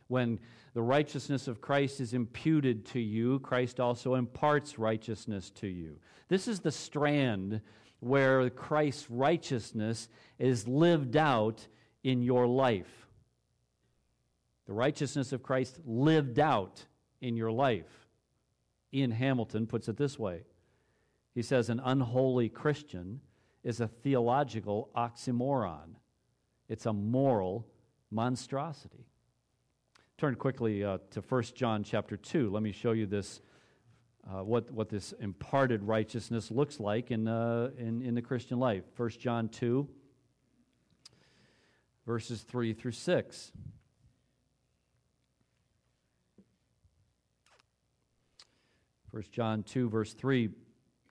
When 0.08 0.39
the 0.74 0.82
righteousness 0.82 1.47
of 1.47 1.62
Christ 1.62 2.01
is 2.01 2.16
imputed 2.16 2.84
to 2.88 2.99
you, 2.99 3.38
Christ 3.41 3.80
also 3.80 4.16
imparts 4.16 4.80
righteousness 4.80 5.51
to 5.58 5.68
you. 5.68 5.99
This 6.30 6.47
is 6.47 6.62
the 6.62 6.72
strand 6.72 7.62
where 7.99 8.49
Christ's 8.49 9.12
righteousness 9.12 10.10
is 10.39 10.68
lived 10.68 11.16
out 11.16 11.68
in 12.04 12.24
your 12.24 12.47
life. 12.47 13.03
The 14.66 14.74
righteousness 14.74 15.34
of 15.34 15.43
Christ 15.43 15.80
lived 15.86 16.39
out 16.39 16.86
in 17.22 17.36
your 17.36 17.51
life. 17.51 18.07
Ian 18.93 19.11
Hamilton 19.11 19.68
puts 19.68 19.88
it 19.88 19.97
this 19.97 20.18
way 20.18 20.41
He 21.34 21.41
says, 21.41 21.70
An 21.70 21.82
unholy 21.84 22.49
Christian 22.49 23.22
is 23.64 23.80
a 23.80 23.88
theological 23.88 24.89
oxymoron, 24.95 25.95
it's 26.70 26.86
a 26.86 26.93
moral 26.93 27.68
monstrosity. 28.11 29.07
Turn 30.18 30.36
quickly 30.36 30.84
uh, 30.84 30.99
to 31.11 31.22
1 31.22 31.43
John 31.55 31.84
chapter 31.84 32.16
2. 32.16 32.51
Let 32.51 32.64
me 32.64 32.72
show 32.72 32.91
you 32.91 33.05
this. 33.05 33.41
Uh, 34.26 34.41
what, 34.41 34.72
what 34.72 34.88
this 34.88 35.14
imparted 35.20 35.84
righteousness 35.84 36.49
looks 36.49 36.80
like 36.80 37.11
in, 37.11 37.28
uh, 37.28 37.72
in, 37.78 38.01
in 38.01 38.16
the 38.16 38.22
Christian 38.22 38.57
life. 38.57 38.86
1 38.95 39.09
John 39.20 39.49
2, 39.49 39.86
verses 42.05 42.41
3 42.43 42.72
through 42.72 42.91
6. 42.91 43.51
1 49.14 49.26
John 49.32 49.61
2, 49.61 49.89
verse 49.89 50.14
3, 50.16 50.49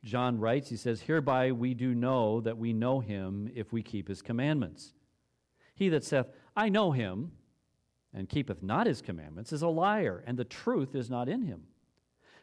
John 0.03 0.41
writes, 0.41 0.69
he 0.69 0.77
says, 0.77 1.03
Hereby 1.03 1.53
we 1.53 1.73
do 1.73 1.95
know 1.95 2.41
that 2.41 2.59
we 2.59 2.73
know 2.73 2.99
him 2.99 3.49
if 3.55 3.73
we 3.73 3.81
keep 3.81 4.09
his 4.09 4.23
commandments. 4.23 4.93
He 5.77 5.89
that 5.91 6.03
saith, 6.03 6.27
I 6.57 6.69
know 6.69 6.91
him, 6.91 7.31
and 8.13 8.29
keepeth 8.29 8.61
not 8.61 8.89
his 8.89 9.03
commandments, 9.03 9.53
is 9.53 9.63
a 9.63 9.69
liar, 9.69 10.25
and 10.27 10.37
the 10.37 10.45
truth 10.45 10.97
is 10.97 11.09
not 11.09 11.29
in 11.29 11.43
him. 11.43 11.63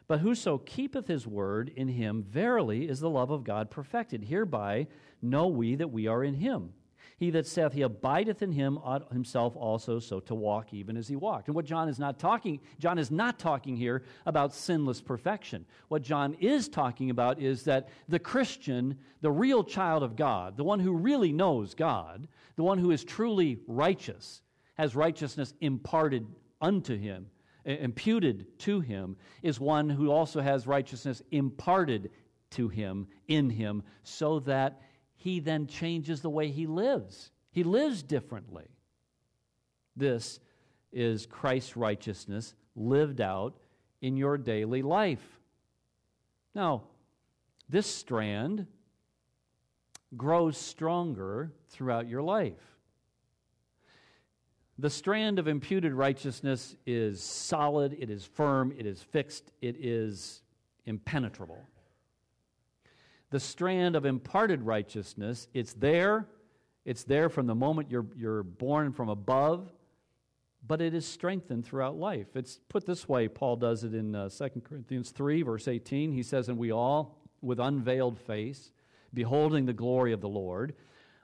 But 0.08 0.20
whoso 0.20 0.56
keepeth 0.56 1.08
his 1.08 1.26
word 1.26 1.70
in 1.76 1.88
him, 1.88 2.22
verily 2.22 2.88
is 2.88 3.00
the 3.00 3.10
love 3.10 3.30
of 3.30 3.44
God 3.44 3.70
perfected. 3.70 4.24
Hereby 4.24 4.86
know 5.20 5.46
we 5.46 5.74
that 5.74 5.92
we 5.92 6.06
are 6.06 6.24
in 6.24 6.36
him. 6.36 6.72
He 7.16 7.30
that 7.30 7.46
saith 7.46 7.72
he 7.72 7.82
abideth 7.82 8.42
in 8.42 8.52
him 8.52 8.78
ought 8.78 9.12
himself 9.12 9.56
also 9.56 9.98
so 9.98 10.20
to 10.20 10.34
walk 10.34 10.72
even 10.72 10.96
as 10.96 11.08
he 11.08 11.16
walked. 11.16 11.48
And 11.48 11.54
what 11.54 11.64
John 11.64 11.88
is 11.88 11.98
not 11.98 12.18
talking, 12.18 12.60
John 12.78 12.98
is 12.98 13.10
not 13.10 13.38
talking 13.38 13.76
here 13.76 14.04
about 14.26 14.54
sinless 14.54 15.00
perfection. 15.00 15.66
What 15.88 16.02
John 16.02 16.34
is 16.40 16.68
talking 16.68 17.10
about 17.10 17.40
is 17.40 17.64
that 17.64 17.88
the 18.08 18.18
Christian, 18.18 18.98
the 19.20 19.30
real 19.30 19.62
child 19.62 20.02
of 20.02 20.16
God, 20.16 20.56
the 20.56 20.64
one 20.64 20.80
who 20.80 20.92
really 20.92 21.32
knows 21.32 21.74
God, 21.74 22.26
the 22.56 22.62
one 22.62 22.78
who 22.78 22.90
is 22.90 23.04
truly 23.04 23.58
righteous, 23.66 24.42
has 24.74 24.96
righteousness 24.96 25.52
imparted 25.60 26.26
unto 26.60 26.96
him, 26.96 27.26
imputed 27.64 28.58
to 28.60 28.80
him, 28.80 29.16
is 29.42 29.60
one 29.60 29.90
who 29.90 30.10
also 30.10 30.40
has 30.40 30.66
righteousness 30.66 31.22
imparted 31.30 32.10
to 32.50 32.68
him, 32.68 33.06
in 33.28 33.50
him, 33.50 33.82
so 34.02 34.40
that 34.40 34.80
he 35.20 35.38
then 35.38 35.66
changes 35.66 36.22
the 36.22 36.30
way 36.30 36.48
he 36.48 36.66
lives. 36.66 37.30
He 37.52 37.62
lives 37.62 38.02
differently. 38.02 38.70
This 39.94 40.40
is 40.92 41.26
Christ's 41.26 41.76
righteousness 41.76 42.54
lived 42.74 43.20
out 43.20 43.58
in 44.00 44.16
your 44.16 44.38
daily 44.38 44.80
life. 44.80 45.38
Now, 46.54 46.84
this 47.68 47.86
strand 47.86 48.66
grows 50.16 50.56
stronger 50.56 51.52
throughout 51.68 52.08
your 52.08 52.22
life. 52.22 52.78
The 54.78 54.88
strand 54.88 55.38
of 55.38 55.48
imputed 55.48 55.92
righteousness 55.92 56.76
is 56.86 57.22
solid, 57.22 57.94
it 58.00 58.08
is 58.08 58.24
firm, 58.24 58.72
it 58.78 58.86
is 58.86 59.02
fixed, 59.02 59.52
it 59.60 59.76
is 59.78 60.40
impenetrable 60.86 61.62
the 63.30 63.40
strand 63.40 63.96
of 63.96 64.04
imparted 64.04 64.62
righteousness, 64.62 65.48
it's 65.54 65.72
there. 65.74 66.26
It's 66.84 67.04
there 67.04 67.28
from 67.28 67.46
the 67.46 67.54
moment 67.54 67.90
you're, 67.90 68.06
you're 68.16 68.42
born 68.42 68.92
from 68.92 69.08
above, 69.08 69.72
but 70.66 70.80
it 70.80 70.94
is 70.94 71.06
strengthened 71.06 71.64
throughout 71.64 71.96
life. 71.96 72.34
It's 72.34 72.60
put 72.68 72.86
this 72.86 73.08
way 73.08 73.28
Paul 73.28 73.56
does 73.56 73.84
it 73.84 73.94
in 73.94 74.14
uh, 74.14 74.28
2 74.28 74.62
Corinthians 74.64 75.10
3, 75.10 75.42
verse 75.42 75.68
18. 75.68 76.12
He 76.12 76.22
says, 76.22 76.48
And 76.48 76.58
we 76.58 76.72
all, 76.72 77.18
with 77.40 77.60
unveiled 77.60 78.18
face, 78.18 78.72
beholding 79.14 79.66
the 79.66 79.72
glory 79.72 80.12
of 80.12 80.20
the 80.20 80.28
Lord, 80.28 80.74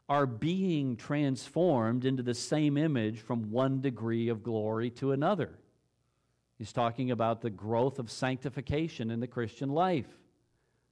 are 0.09 0.27
being 0.27 0.97
transformed 0.97 2.05
into 2.05 2.23
the 2.23 2.35
same 2.35 2.77
image 2.77 3.21
from 3.21 3.51
one 3.51 3.81
degree 3.81 4.29
of 4.29 4.45
glory 4.45 4.91
to 4.91 5.11
another. 5.11 5.59
He's 6.59 6.73
talking 6.73 7.11
about 7.11 7.41
the 7.41 7.51
growth 7.51 7.99
of 7.99 8.11
sanctification 8.11 9.11
in 9.11 9.19
the 9.19 9.27
Christian 9.27 9.71
life 9.71 10.07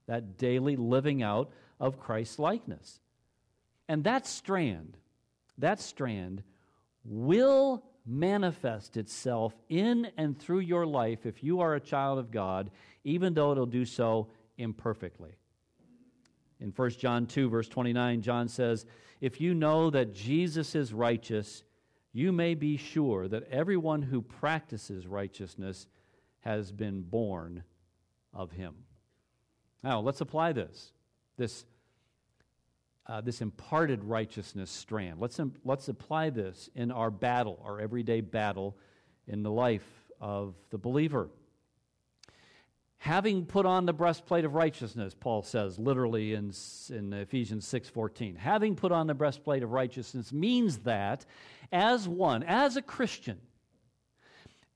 that 0.07 0.37
daily 0.39 0.77
living 0.77 1.23
out 1.23 1.51
of 1.81 2.01
Christ's 2.01 2.39
likeness. 2.39 3.01
And 3.89 4.05
that 4.05 4.27
strand, 4.27 4.97
that 5.59 5.81
strand 5.81 6.43
will 7.05 7.83
manifest 8.07 8.97
itself 8.97 9.55
in 9.69 10.11
and 10.17 10.39
through 10.39 10.61
your 10.61 10.87
life 10.87 11.27
if 11.27 11.43
you 11.43 11.61
are 11.61 11.75
a 11.75 11.81
child 11.81 12.19
of 12.19 12.31
God, 12.31 12.71
even 13.05 13.35
though 13.35 13.53
it'll 13.53 13.67
do 13.67 13.85
so 13.85 14.29
imperfectly. 14.59 15.37
In 16.61 16.71
1 16.71 16.91
John 16.91 17.27
2, 17.27 17.49
verse 17.49 17.69
29, 17.69 18.23
John 18.23 18.49
says, 18.49 18.87
If 19.21 19.41
you 19.41 19.55
know 19.55 19.91
that 19.91 20.15
Jesus 20.15 20.75
is 20.75 20.93
righteous, 20.93 21.63
you 22.13 22.33
may 22.33 22.55
be 22.55 22.77
sure 22.77 23.27
that 23.29 23.49
everyone 23.51 24.03
who 24.03 24.23
practices 24.23 25.07
righteousness 25.07 25.87
has 26.41 26.73
been 26.73 27.03
born 27.03 27.65
of 28.33 28.53
him. 28.53 28.75
Now, 29.85 30.01
let's 30.01 30.22
apply 30.22 30.55
this, 30.55 30.93
this, 31.37 31.66
uh, 33.07 33.20
this 33.20 33.43
imparted 33.43 34.03
righteousness 34.03 34.70
strand. 34.70 35.20
Let's, 35.20 35.39
let's 35.62 35.89
apply 35.89 36.30
this 36.30 36.70
in 36.74 36.91
our 36.91 37.11
battle, 37.11 37.61
our 37.62 37.78
everyday 37.78 38.22
battle 38.22 38.78
in 39.28 39.43
the 39.43 39.51
life 39.51 39.87
of 40.22 40.55
the 40.70 40.78
believer. 40.78 41.28
Having 42.97 43.45
put 43.45 43.66
on 43.66 43.85
the 43.85 43.93
breastplate 43.93 44.47
of 44.47 44.55
righteousness, 44.55 45.14
Paul 45.20 45.43
says 45.43 45.78
literally 45.78 46.32
in, 46.32 46.55
in 46.89 47.12
Ephesians 47.12 47.66
6:14. 47.66 48.39
Having 48.39 48.76
put 48.76 48.91
on 48.91 49.07
the 49.07 49.12
breastplate 49.12 49.62
of 49.62 49.70
righteousness 49.70 50.32
means 50.32 50.78
that 50.78 51.26
as 51.70 52.09
one, 52.09 52.43
as 52.43 52.78
a 52.78 52.82
Christian, 52.82 53.39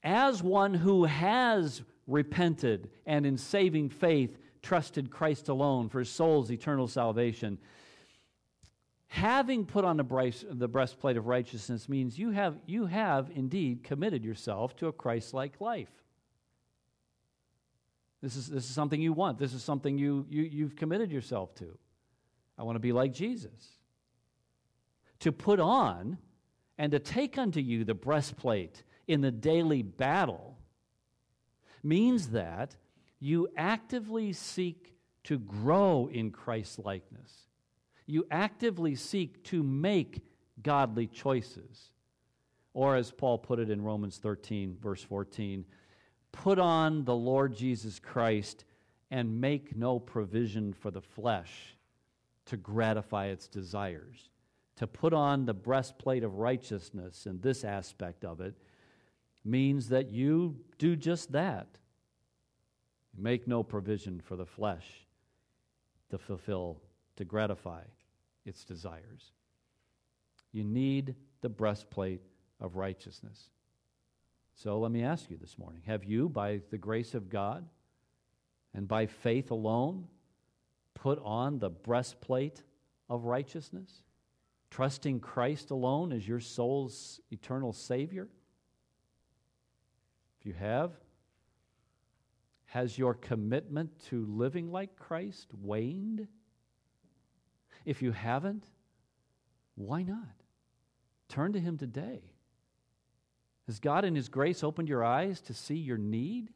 as 0.02 0.42
one 0.42 0.74
who 0.74 1.04
has 1.04 1.80
repented 2.06 2.90
and 3.06 3.24
in 3.24 3.38
saving 3.38 3.88
faith 3.88 4.36
trusted 4.62 5.10
Christ 5.10 5.48
alone 5.48 5.88
for 5.88 6.00
his 6.00 6.10
soul's 6.10 6.50
eternal 6.50 6.88
salvation, 6.88 7.58
having 9.08 9.64
put 9.64 9.84
on 9.84 9.96
the, 9.96 10.44
the 10.50 10.68
breastplate 10.68 11.16
of 11.16 11.26
righteousness 11.26 11.88
means 11.88 12.18
you 12.18 12.30
have, 12.30 12.58
you 12.66 12.86
have 12.86 13.30
indeed 13.34 13.82
committed 13.82 14.24
yourself 14.24 14.76
to 14.76 14.86
a 14.86 14.92
Christ 14.92 15.34
like 15.34 15.60
life. 15.60 15.90
This 18.22 18.36
is, 18.36 18.48
this 18.48 18.64
is 18.64 18.74
something 18.74 19.00
you 19.00 19.12
want. 19.12 19.38
This 19.38 19.54
is 19.54 19.62
something 19.62 19.96
you, 19.96 20.26
you, 20.28 20.42
you've 20.42 20.76
committed 20.76 21.10
yourself 21.10 21.54
to. 21.56 21.78
I 22.58 22.64
want 22.64 22.76
to 22.76 22.80
be 22.80 22.92
like 22.92 23.12
Jesus. 23.12 23.78
To 25.20 25.32
put 25.32 25.60
on 25.60 26.18
and 26.76 26.92
to 26.92 26.98
take 26.98 27.38
unto 27.38 27.60
you 27.60 27.84
the 27.84 27.94
breastplate 27.94 28.82
in 29.06 29.20
the 29.20 29.30
daily 29.30 29.82
battle 29.82 30.58
means 31.82 32.28
that 32.28 32.76
you 33.20 33.48
actively 33.56 34.32
seek 34.32 34.94
to 35.24 35.38
grow 35.38 36.08
in 36.12 36.30
Christ's 36.30 36.78
likeness. 36.78 37.48
You 38.06 38.26
actively 38.30 38.94
seek 38.94 39.42
to 39.44 39.62
make 39.62 40.22
godly 40.62 41.06
choices. 41.06 41.90
Or, 42.72 42.96
as 42.96 43.10
Paul 43.10 43.38
put 43.38 43.58
it 43.58 43.70
in 43.70 43.82
Romans 43.82 44.18
13, 44.18 44.76
verse 44.80 45.02
14, 45.02 45.64
Put 46.32 46.58
on 46.58 47.04
the 47.04 47.14
Lord 47.14 47.56
Jesus 47.56 47.98
Christ 47.98 48.64
and 49.10 49.40
make 49.40 49.76
no 49.76 49.98
provision 49.98 50.72
for 50.72 50.90
the 50.90 51.00
flesh 51.00 51.76
to 52.46 52.56
gratify 52.56 53.26
its 53.26 53.48
desires. 53.48 54.30
To 54.76 54.86
put 54.86 55.12
on 55.12 55.44
the 55.44 55.54
breastplate 55.54 56.22
of 56.22 56.38
righteousness 56.38 57.26
in 57.26 57.40
this 57.40 57.64
aspect 57.64 58.24
of 58.24 58.40
it 58.40 58.54
means 59.44 59.88
that 59.88 60.10
you 60.10 60.56
do 60.78 60.94
just 60.94 61.32
that. 61.32 61.66
Make 63.18 63.48
no 63.48 63.64
provision 63.64 64.20
for 64.20 64.36
the 64.36 64.46
flesh 64.46 64.86
to 66.10 66.18
fulfill, 66.18 66.80
to 67.16 67.24
gratify 67.24 67.82
its 68.44 68.64
desires. 68.64 69.32
You 70.52 70.62
need 70.62 71.16
the 71.40 71.48
breastplate 71.48 72.22
of 72.60 72.76
righteousness. 72.76 73.50
So 74.54 74.78
let 74.78 74.92
me 74.92 75.02
ask 75.02 75.30
you 75.30 75.36
this 75.36 75.58
morning 75.58 75.82
have 75.86 76.04
you, 76.04 76.28
by 76.28 76.60
the 76.70 76.78
grace 76.78 77.14
of 77.14 77.28
God 77.28 77.66
and 78.72 78.86
by 78.86 79.06
faith 79.06 79.50
alone, 79.50 80.06
put 80.94 81.20
on 81.24 81.58
the 81.58 81.70
breastplate 81.70 82.62
of 83.08 83.24
righteousness? 83.24 84.02
Trusting 84.70 85.20
Christ 85.20 85.70
alone 85.70 86.12
as 86.12 86.26
your 86.26 86.40
soul's 86.40 87.20
eternal 87.30 87.72
Savior? 87.72 88.28
If 90.40 90.46
you 90.46 90.52
have, 90.54 90.92
has 92.68 92.98
your 92.98 93.14
commitment 93.14 93.90
to 94.10 94.26
living 94.26 94.70
like 94.70 94.94
Christ 94.94 95.48
waned? 95.54 96.28
If 97.86 98.02
you 98.02 98.12
haven't, 98.12 98.64
why 99.74 100.02
not? 100.02 100.42
Turn 101.30 101.54
to 101.54 101.60
Him 101.60 101.78
today. 101.78 102.20
Has 103.66 103.80
God 103.80 104.04
in 104.04 104.14
His 104.14 104.28
grace 104.28 104.62
opened 104.62 104.88
your 104.88 105.02
eyes 105.02 105.40
to 105.42 105.54
see 105.54 105.76
your 105.76 105.96
need? 105.96 106.50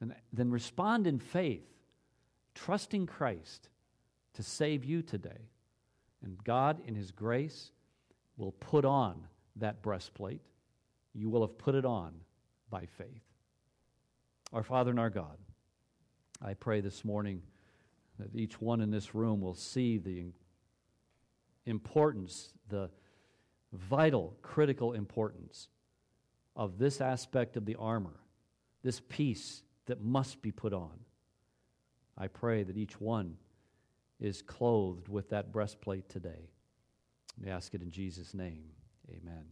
Then, 0.00 0.14
then 0.32 0.50
respond 0.50 1.06
in 1.06 1.18
faith, 1.18 1.68
trusting 2.54 3.06
Christ 3.06 3.68
to 4.34 4.42
save 4.42 4.86
you 4.86 5.02
today. 5.02 5.50
And 6.24 6.42
God, 6.44 6.80
in 6.86 6.94
His 6.94 7.10
grace, 7.10 7.72
will 8.38 8.52
put 8.52 8.86
on 8.86 9.26
that 9.56 9.82
breastplate. 9.82 10.40
You 11.12 11.28
will 11.28 11.42
have 11.42 11.58
put 11.58 11.74
it 11.74 11.84
on 11.84 12.14
by 12.70 12.86
faith. 12.86 13.27
Our 14.52 14.62
Father 14.62 14.90
and 14.90 14.98
our 14.98 15.10
God, 15.10 15.36
I 16.42 16.54
pray 16.54 16.80
this 16.80 17.04
morning 17.04 17.42
that 18.18 18.34
each 18.34 18.60
one 18.60 18.80
in 18.80 18.90
this 18.90 19.14
room 19.14 19.40
will 19.40 19.54
see 19.54 19.98
the 19.98 20.32
importance, 21.66 22.50
the 22.68 22.90
vital, 23.72 24.36
critical 24.40 24.94
importance 24.94 25.68
of 26.56 26.78
this 26.78 27.00
aspect 27.00 27.56
of 27.56 27.66
the 27.66 27.76
armor, 27.76 28.20
this 28.82 29.00
piece 29.08 29.62
that 29.86 30.00
must 30.00 30.40
be 30.40 30.50
put 30.50 30.72
on. 30.72 30.98
I 32.16 32.28
pray 32.28 32.62
that 32.62 32.76
each 32.76 33.00
one 33.00 33.36
is 34.18 34.42
clothed 34.42 35.08
with 35.08 35.28
that 35.30 35.52
breastplate 35.52 36.08
today. 36.08 36.50
We 37.40 37.50
ask 37.50 37.74
it 37.74 37.82
in 37.82 37.90
Jesus' 37.90 38.34
name. 38.34 38.64
Amen. 39.10 39.44